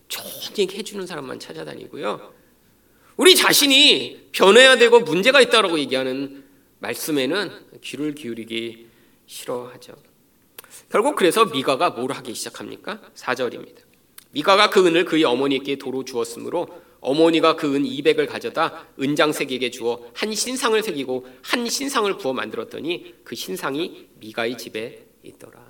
좋은 0.07 0.31
얘기 0.57 0.79
해주는 0.79 1.05
사람만 1.05 1.41
찾아다니고요. 1.41 2.33
우리 3.17 3.35
자신이 3.35 4.29
변해야 4.31 4.77
되고 4.77 5.01
문제가 5.01 5.41
있다라고 5.41 5.81
얘기하는 5.81 6.45
말씀에는 6.79 7.81
귀를 7.83 8.15
기울이기 8.15 8.87
싫어하죠. 9.27 9.95
결국 10.93 11.17
그래서 11.17 11.45
미가가 11.45 11.91
뭘 11.91 12.13
하기 12.13 12.35
시작합니까? 12.35 13.01
4절입니다. 13.17 13.79
미가가 14.31 14.71
그 14.71 14.87
은을 14.87 15.07
그의 15.07 15.25
어머니께 15.25 15.75
도로 15.75 16.05
주었으므로 16.05 16.84
어머니가 17.05 17.55
그 17.57 17.75
은 17.75 17.83
200을 17.85 18.27
가져다 18.27 18.87
은장색에게 19.01 19.71
주어 19.71 20.11
한 20.15 20.35
신상을 20.35 20.81
새기고 20.83 21.27
한 21.43 21.69
신상을 21.69 22.17
부어 22.19 22.33
만들었더니 22.33 23.15
그 23.25 23.35
신상이 23.35 24.09
미가의 24.21 24.57
집에 24.57 25.07
있더라. 25.23 25.65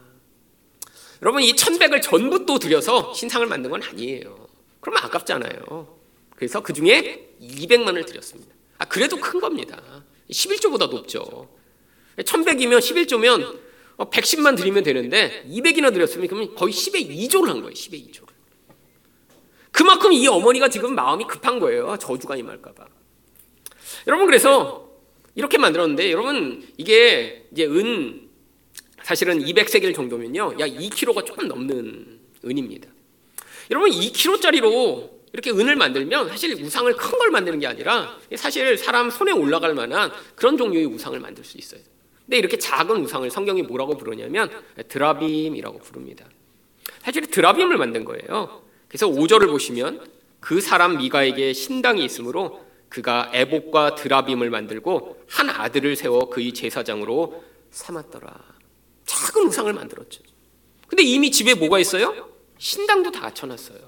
여러분 1.23 1.43
이 1.43 1.53
1100을 1.53 2.03
전부 2.03 2.45
또 2.47 2.59
들여서 2.59 3.15
신상을 3.15 3.47
만든 3.47 3.71
건 3.71 3.83
아니에요. 3.83 4.49
그러면 4.81 5.03
아깝잖아요. 5.05 5.99
그래서 6.37 6.63
그 6.63 6.73
중에 6.73 7.37
200만을 7.41 8.07
드렸습니다. 8.07 8.55
아, 8.79 8.85
그래도 8.85 9.17
큰 9.17 9.41
겁니다. 9.41 10.05
11조보다 10.31 10.91
높죠. 10.91 11.49
1100이면 12.19 12.79
11조면 12.79 13.59
110만 13.97 14.57
드리면 14.57 14.83
되는데 14.83 15.45
200이나 15.49 15.93
드렸으면 15.93 16.55
거의 16.55 16.73
10의 16.73 17.09
2조를 17.11 17.47
한 17.47 17.61
거예요. 17.61 17.71
10의 17.71 18.11
2조를. 18.11 18.34
그만큼 19.75 20.13
이 20.13 20.25
어머니가 20.29 20.69
지금 20.69 20.95
마음이 20.95 21.25
급한 21.25 21.59
거예요. 21.59 21.97
저주가 21.99 22.37
임할까봐. 22.37 22.87
여러분 24.07 24.27
그래서 24.27 24.89
이렇게 25.35 25.59
만들었는데 25.59 26.13
여러분 26.13 26.65
이게 26.77 27.45
이제 27.51 27.65
은 27.67 28.29
사실은 29.03 29.41
200세겔 29.41 29.93
정도면요. 29.93 30.55
약 30.61 30.69
2kg가 30.69 31.27
조금 31.27 31.49
넘는 31.49 32.21
은입니다. 32.45 32.89
여러분 33.73 33.91
2kg짜리로 33.91 35.11
이렇게 35.33 35.51
은을 35.51 35.75
만들면 35.75 36.29
사실 36.29 36.55
우상을 36.63 36.93
큰 36.97 37.19
걸 37.19 37.31
만드는 37.33 37.59
게 37.59 37.67
아니라 37.67 38.17
사실 38.37 38.79
사람 38.79 39.11
손에 39.11 39.33
올라갈 39.33 39.75
만한 39.75 40.13
그런 40.37 40.57
종류의 40.57 40.87
우상을 40.87 41.19
만들 41.19 41.43
수 41.43 41.59
있어요. 41.59 41.81
근데 42.25 42.39
이렇게 42.39 42.57
작은 42.59 42.99
우상을 43.03 43.29
성경이 43.29 43.63
뭐라고 43.63 43.97
부르냐면 43.97 44.51
드라빔이라고 44.89 45.79
부릅니다. 45.81 46.27
사실 47.01 47.27
드라빔을 47.27 47.77
만든 47.77 48.05
거예요. 48.05 48.64
그래서 48.95 49.09
5절을 49.09 49.49
보시면 49.49 50.07
그 50.39 50.61
사람 50.61 50.99
미가에게 50.99 51.53
신당이 51.53 52.05
있으므로 52.05 52.65
그가 52.89 53.29
애복과 53.35 53.97
드라빔을 53.97 54.51
만들고 54.51 55.21
한 55.29 55.51
아들을 55.51 55.97
세워 55.97 56.31
그의 56.31 56.53
제사장으로 56.53 57.43
삼았더라. 57.73 58.33
작은 59.05 59.49
우상을 59.49 59.73
만들었죠. 59.73 60.23
근데 60.87 61.03
이미 61.03 61.33
집에 61.33 61.55
뭐가 61.55 61.81
있어요? 61.81 62.31
신당도 62.59 63.11
다 63.11 63.23
갖춰놨어요. 63.23 63.81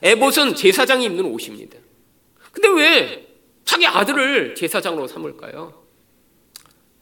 에봇은 0.00 0.54
제사장이 0.54 1.04
입는 1.04 1.26
옷입니다. 1.26 1.76
근데 2.50 2.68
왜 2.68 3.36
자기 3.66 3.86
아들을 3.86 4.54
제사장으로 4.54 5.06
삼을까요? 5.06 5.84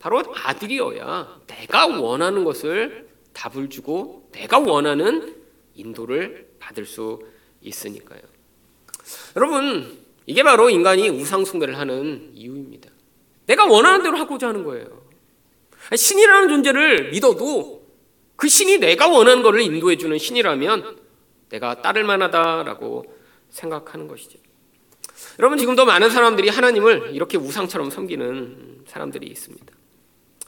바로 0.01 0.25
아들이어야 0.35 1.41
내가 1.47 1.87
원하는 1.87 2.43
것을 2.43 3.09
답을 3.33 3.71
주고 3.71 4.29
내가 4.33 4.59
원하는 4.59 5.37
인도를 5.77 6.50
받을 6.71 6.87
수 6.87 7.21
있으니까요. 7.63 8.21
여러분, 9.37 9.99
이게 10.27 10.43
바로 10.43 10.71
인간이 10.71 11.09
우상숭배를 11.09 11.79
하는 11.79 12.31
이유입니다. 12.35 12.89
내가 13.47 13.67
원하는 13.67 14.03
대로 14.03 14.17
하고자 14.17 14.49
하는 14.49 14.65
거예요. 14.65 14.87
신이라는 15.95 16.49
존재를 16.49 17.11
믿어도 17.11 17.85
그 18.37 18.49
신이 18.49 18.79
내가 18.79 19.09
원하는 19.09 19.43
것을 19.43 19.61
인도해주는 19.61 20.17
신이라면 20.17 20.99
내가 21.51 21.83
따를 21.83 22.05
만하다라고 22.05 23.05
생각하는 23.51 24.07
것이죠. 24.07 24.39
여러분 25.41 25.59
지금도 25.59 25.85
많은 25.85 26.11
사람들이 26.11 26.49
하나님을 26.49 27.11
이렇게 27.15 27.37
우상처럼 27.37 27.91
섬기는 27.91 28.85
사람들이 28.87 29.27
있습니다. 29.27 29.75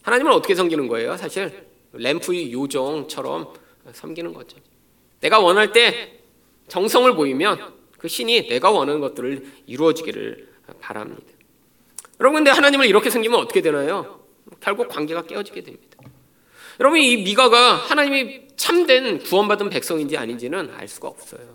하나님을 0.03 0.33
어떻게 0.33 0.55
섬기는 0.55 0.87
거예요? 0.87 1.16
사실 1.16 1.66
램프의 1.93 2.53
요정처럼 2.53 3.53
섬기는 3.93 4.33
거죠. 4.33 4.59
내가 5.23 5.39
원할 5.41 5.73
때 5.73 6.18
정성을 6.68 7.14
보이면 7.14 7.75
그 7.99 8.09
신이 8.09 8.49
내가 8.49 8.70
원하는 8.70 9.01
것들을 9.01 9.47
이루어지기를 9.66 10.49
바랍니다. 10.81 11.23
여러분 12.20 12.39
근데 12.39 12.51
하나님을 12.51 12.87
이렇게 12.87 13.09
섬기면 13.09 13.39
어떻게 13.39 13.62
되나요? 13.62 14.20
결국 14.61 14.89
관계가 14.89 15.23
깨어지게 15.23 15.62
됩니다. 15.62 15.99
여러분 16.81 17.01
이 17.01 17.16
미가가 17.18 17.75
하나님이 17.75 18.49
참된 18.57 19.18
구원받은 19.18 19.70
백성인지 19.70 20.16
아닌지는 20.16 20.70
알 20.75 20.89
수가 20.89 21.09
없어요. 21.09 21.55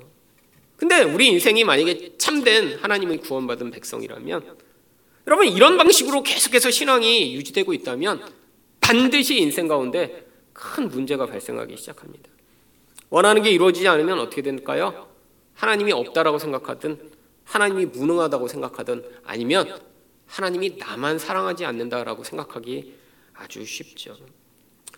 근데 0.77 1.03
우리 1.03 1.27
인생이 1.27 1.63
만약에 1.63 2.17
참된 2.17 2.77
하나님의 2.79 3.17
구원받은 3.19 3.71
백성이라면 3.71 4.57
여러분 5.25 5.47
이런 5.47 5.77
방식으로 5.77 6.23
계속해서 6.23 6.71
신앙이 6.71 7.35
유지되고 7.35 7.73
있다면 7.73 8.23
반드시 8.79 9.37
인생 9.39 9.67
가운데 9.67 10.25
큰 10.53 10.87
문제가 10.87 11.25
발생하기 11.25 11.75
시작합니다. 11.75 12.36
원하는 13.09 13.41
게 13.41 13.51
이루어지지 13.51 13.87
않으면 13.87 14.19
어떻게 14.19 14.41
될까요? 14.41 15.07
하나님이 15.55 15.91
없다라고 15.91 16.39
생각하든 16.39 17.11
하나님이 17.45 17.85
무능하다고 17.85 18.47
생각하든 18.47 19.03
아니면 19.25 19.79
하나님이 20.27 20.77
나만 20.77 21.17
사랑하지 21.19 21.65
않는다라고 21.65 22.23
생각하기 22.23 22.95
아주 23.33 23.65
쉽죠. 23.65 24.17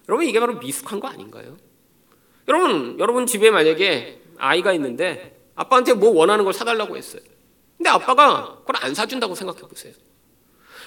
여러분 0.08 0.26
이게 0.26 0.40
바로 0.40 0.56
미숙한 0.56 1.00
거 1.00 1.08
아닌가요? 1.08 1.58
여러분 2.48 2.98
여러분 3.00 3.26
집에 3.28 3.52
만약에 3.52 4.22
아이가 4.38 4.74
있는데 4.74 5.40
아빠한테 5.56 5.94
뭐 5.94 6.10
원하는 6.10 6.44
걸 6.44 6.54
사달라고 6.54 6.98
했어요. 6.98 7.22
근데 7.78 7.90
아빠가 7.90 8.58
그걸 8.62 8.84
안 8.84 8.96
사준다고 8.96 9.36
생각해 9.36 9.62
보세요. 9.62 9.94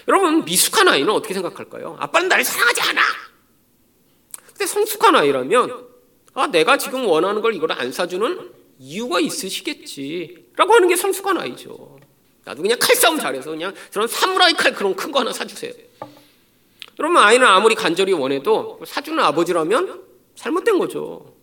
여러분 0.09 0.45
미숙한 0.45 0.89
아이는 0.89 1.11
어떻게 1.11 1.33
생각할까요? 1.35 1.97
아빠는 2.01 2.29
날 2.29 2.43
사랑하지 2.45 2.81
않아. 2.81 3.01
근데 4.49 4.67
성숙한 4.67 5.15
아이라면 5.15 5.92
아 6.35 6.47
내가 6.47 6.77
지금 6.79 7.07
원하는 7.07 7.43
걸 7.43 7.55
이걸 7.55 7.73
안 7.73 7.93
사주는 7.93 8.51
이유가 8.79 9.21
있으시겠지 9.21 10.47
라고 10.57 10.75
하는 10.75 10.89
게 10.89 10.97
성숙한 10.97 11.37
아이죠. 11.39 11.99
나도 12.45 12.63
그냥 12.63 12.79
칼싸움 12.81 13.19
잘해서 13.19 13.51
그냥 13.51 13.73
저런 13.91 14.09
사무라이 14.09 14.55
칼 14.55 14.73
그런 14.75 14.97
큰 14.97 15.13
거 15.13 15.21
하나 15.21 15.33
사주세요. 15.33 15.73
그러면 16.97 17.23
아이는 17.23 17.47
아무리 17.47 17.75
간절히 17.75 18.13
원해도 18.13 18.81
사주는 18.87 19.23
아버지라면 19.23 20.03
잘못된 20.35 20.79
거죠. 20.79 21.35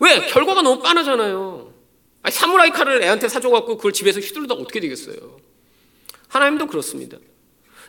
왜? 0.00 0.26
결과가 0.26 0.62
너무 0.62 0.82
빤하잖아요. 0.82 1.72
아니, 2.22 2.34
사무라이 2.34 2.70
칼을 2.70 3.02
애한테 3.02 3.28
사줘갖고 3.28 3.76
그걸 3.76 3.92
집에서 3.92 4.18
휘둘러다 4.20 4.54
어떻게 4.54 4.80
되겠어요? 4.80 5.38
하나님도 6.28 6.66
그렇습니다. 6.66 7.18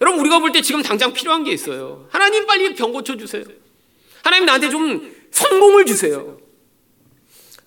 여러분 0.01 0.19
우리가 0.19 0.39
볼 0.39 0.51
때 0.51 0.61
지금 0.61 0.81
당장 0.83 1.13
필요한 1.13 1.43
게 1.43 1.51
있어요. 1.51 2.07
하나님 2.11 2.45
빨리 2.45 2.75
병 2.75 2.91
고쳐주세요. 2.91 3.45
하나님 4.23 4.45
나한테 4.45 4.69
좀 4.69 5.14
성공을 5.35 5.85
주세요. 5.85 6.37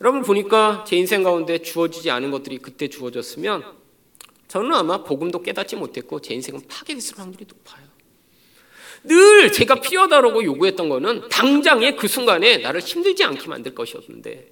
여러분 0.01 0.23
보니까 0.23 0.85
제 0.87 0.97
인생 0.97 1.23
가운데 1.23 1.59
주어지지 1.59 2.11
않은 2.11 2.31
것들이 2.31 2.59
그때 2.59 2.89
주어졌으면 2.89 3.63
저는 4.49 4.73
아마 4.73 5.05
복음도 5.05 5.43
깨닫지 5.43 5.77
못했고 5.77 6.21
제 6.21 6.33
인생은 6.33 6.63
파괴됐을 6.67 7.19
확률이 7.19 7.45
높아요. 7.47 7.87
늘 9.05 9.53
제가 9.53 9.77
필요하다고 9.83 10.45
요구했던 10.45 10.89
거는 10.89 11.29
당장에 11.29 11.95
그 11.95 12.09
순간에 12.09 12.57
나를 12.57 12.81
힘들지 12.81 13.23
않게 13.25 13.47
만들 13.49 13.75
것이었는데 13.75 14.51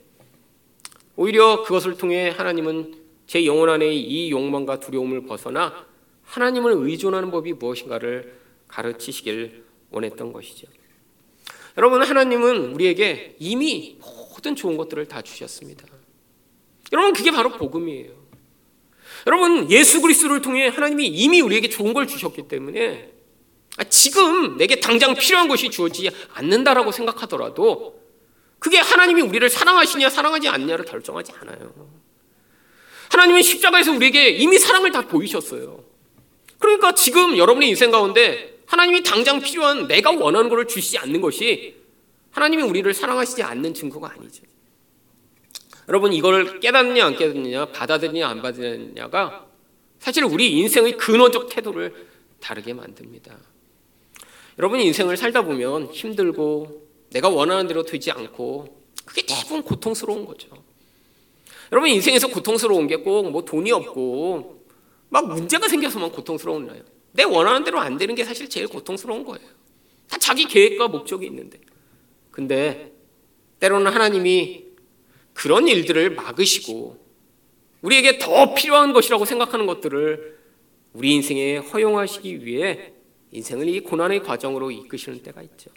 오히려 1.17 1.63
그것을 1.63 1.97
통해 1.97 2.29
하나님은 2.29 2.95
제 3.27 3.47
영혼 3.47 3.71
안에 3.71 3.95
이 3.95 4.31
욕망과 4.31 4.81
두려움을 4.81 5.25
벗어나 5.25 5.87
하나님을 6.25 6.73
의존하는 6.77 7.31
법이 7.31 7.55
무엇인가를 7.55 8.39
가르치시길 8.69 9.65
원했던 9.91 10.33
것이죠. 10.35 10.76
여러분 11.77 12.03
하나님은 12.03 12.75
우리에게 12.75 13.37
이미 13.39 13.99
모든 14.01 14.57
좋은 14.57 14.77
것들을 14.77 15.07
다 15.07 15.23
주셨습니다. 15.23 15.87
여러분 16.93 17.13
그게 17.13 17.31
바로 17.31 17.51
복음이에요. 17.51 18.13
여러분 19.27 19.71
예수 19.71 20.01
그리스도를 20.01 20.41
통해 20.41 20.69
하나님이 20.69 21.07
이미 21.07 21.41
우리에게 21.41 21.69
좋은 21.69 21.93
걸 21.93 22.07
주셨기 22.07 22.49
때문에 22.49 23.13
아, 23.77 23.85
지금 23.85 24.57
내게 24.57 24.81
당장 24.81 25.15
필요한 25.15 25.49
것이 25.49 25.71
주어지지 25.71 26.11
않는다라고 26.35 26.93
생각하더라도 26.93 28.01
그게 28.59 28.79
하나님이 28.79 29.23
우리를 29.23 29.49
사랑하시냐 29.51 30.09
사랑하지 30.09 30.49
않냐를 30.49 30.85
결정하지 30.85 31.33
않아요. 31.41 31.75
하나님은 33.11 33.43
십자가에서 33.43 33.93
우리에게 33.93 34.31
이미 34.31 34.59
사랑을 34.59 34.93
다 34.93 35.03
보이셨어요. 35.07 35.85
그러니까 36.59 36.95
지금 36.95 37.37
여러분의 37.37 37.69
인생 37.69 37.91
가운데 37.91 38.56
하나님이 38.67 39.03
당장 39.03 39.41
필요한 39.41 39.87
내가 39.87 40.11
원하는 40.11 40.49
것을 40.51 40.67
주시지 40.67 40.99
않는 40.99 41.21
것이 41.21 41.77
하나님이 42.31 42.63
우리를 42.63 42.93
사랑하시지 42.93 43.43
않는 43.43 43.75
증거가 43.75 44.11
아니죠. 44.11 44.43
여러분 45.89 46.13
이걸 46.13 46.61
깨닫느냐 46.61 47.07
안 47.07 47.17
깨닫느냐 47.17 47.67
받아들이냐 47.67 48.29
안 48.29 48.43
받아들이냐가 48.43 49.47
사실 50.01 50.25
우리 50.25 50.53
인생의 50.59 50.97
근원적 50.97 51.49
태도를 51.49 52.07
다르게 52.41 52.75
만듭니다. 52.75 53.37
여러분 54.59 54.81
인생을 54.81 55.17
살다 55.17 55.43
보면 55.43 55.87
힘들고 55.93 56.87
내가 57.11 57.29
원하는 57.29 57.67
대로 57.69 57.85
되지 57.85 58.11
않고 58.11 58.83
그게 59.05 59.23
대부분 59.27 59.63
고통스러운 59.63 60.27
거죠. 60.27 60.49
여러분 61.73 61.89
인생에서 61.91 62.29
고통스러운 62.29 62.87
게 62.89 62.97
꼭 63.03 63.31
뭐 63.31 63.45
돈이 63.45 63.71
없고 63.71 64.65
막 65.09 65.29
문제가 65.29 65.69
생겨서만 65.69 66.11
고통스러운 66.11 66.67
거예요. 66.67 66.83
내 67.17 67.25
원하는 67.25 67.65
대로 67.65 67.81
안 67.81 67.97
되는 67.97 68.15
게 68.15 68.25
사실 68.25 68.49
제일 68.49 68.69
고통스러운 68.69 69.25
거예요. 69.25 69.49
다 70.09 70.19
자기 70.19 70.47
계획과 70.47 70.89
목적이 70.89 71.27
있는데. 71.27 71.59
근데 72.31 72.93
때로는 73.59 73.91
하나님이 73.91 74.67
그런 75.33 75.67
일들을 75.67 76.11
막으시고 76.11 77.05
우리에게 77.81 78.19
더 78.19 78.55
필요한 78.55 78.93
것이라고 78.93 79.25
생각하는 79.25 79.67
것들을 79.67 80.39
우리 80.93 81.13
인생에 81.15 81.57
허용하시기 81.57 82.45
위해 82.45 82.93
인생을 83.33 83.69
이 83.69 83.81
고난의 83.81 84.23
과정으로 84.23 84.71
이끄시는 84.71 85.23
때가 85.23 85.43
있죠. 85.43 85.71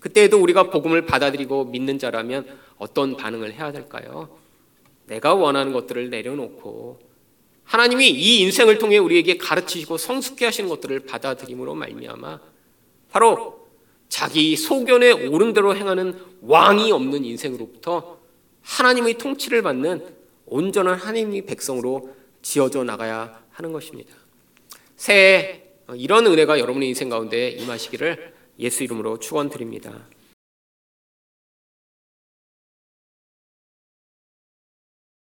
그때에도 0.00 0.40
우리가 0.40 0.70
복음을 0.70 1.06
받아들이고 1.06 1.66
믿는 1.66 1.98
자라면 1.98 2.46
어떤 2.76 3.16
반응을 3.16 3.54
해야 3.54 3.72
될까요? 3.72 4.38
내가 5.06 5.34
원하는 5.34 5.72
것들을 5.72 6.10
내려놓고 6.10 7.00
하나님이 7.64 8.10
이 8.10 8.40
인생을 8.40 8.78
통해 8.78 8.98
우리에게 8.98 9.38
가르치시고 9.38 9.98
성숙케 9.98 10.44
하시는 10.44 10.68
것들을 10.68 11.00
받아들임으로 11.00 11.74
말미암아 11.74 12.40
바로 13.10 13.68
자기 14.08 14.56
소견에 14.56 15.12
옳은 15.12 15.54
대로 15.54 15.74
행하는 15.74 16.18
왕이 16.42 16.92
없는 16.92 17.24
인생으로부터 17.24 18.18
하나님의 18.62 19.18
통치를 19.18 19.62
받는 19.62 20.06
온전한 20.46 20.96
하나님의 20.96 21.46
백성으로 21.46 22.14
지어져 22.42 22.84
나가야 22.84 23.42
하는 23.50 23.72
것입니다. 23.72 24.14
새해 24.96 25.62
이런 25.96 26.26
은혜가 26.26 26.58
여러분의 26.58 26.88
인생 26.88 27.08
가운데 27.08 27.48
임하시기를 27.50 28.34
예수 28.58 28.84
이름으로 28.84 29.18
축원드립니다. 29.18 30.06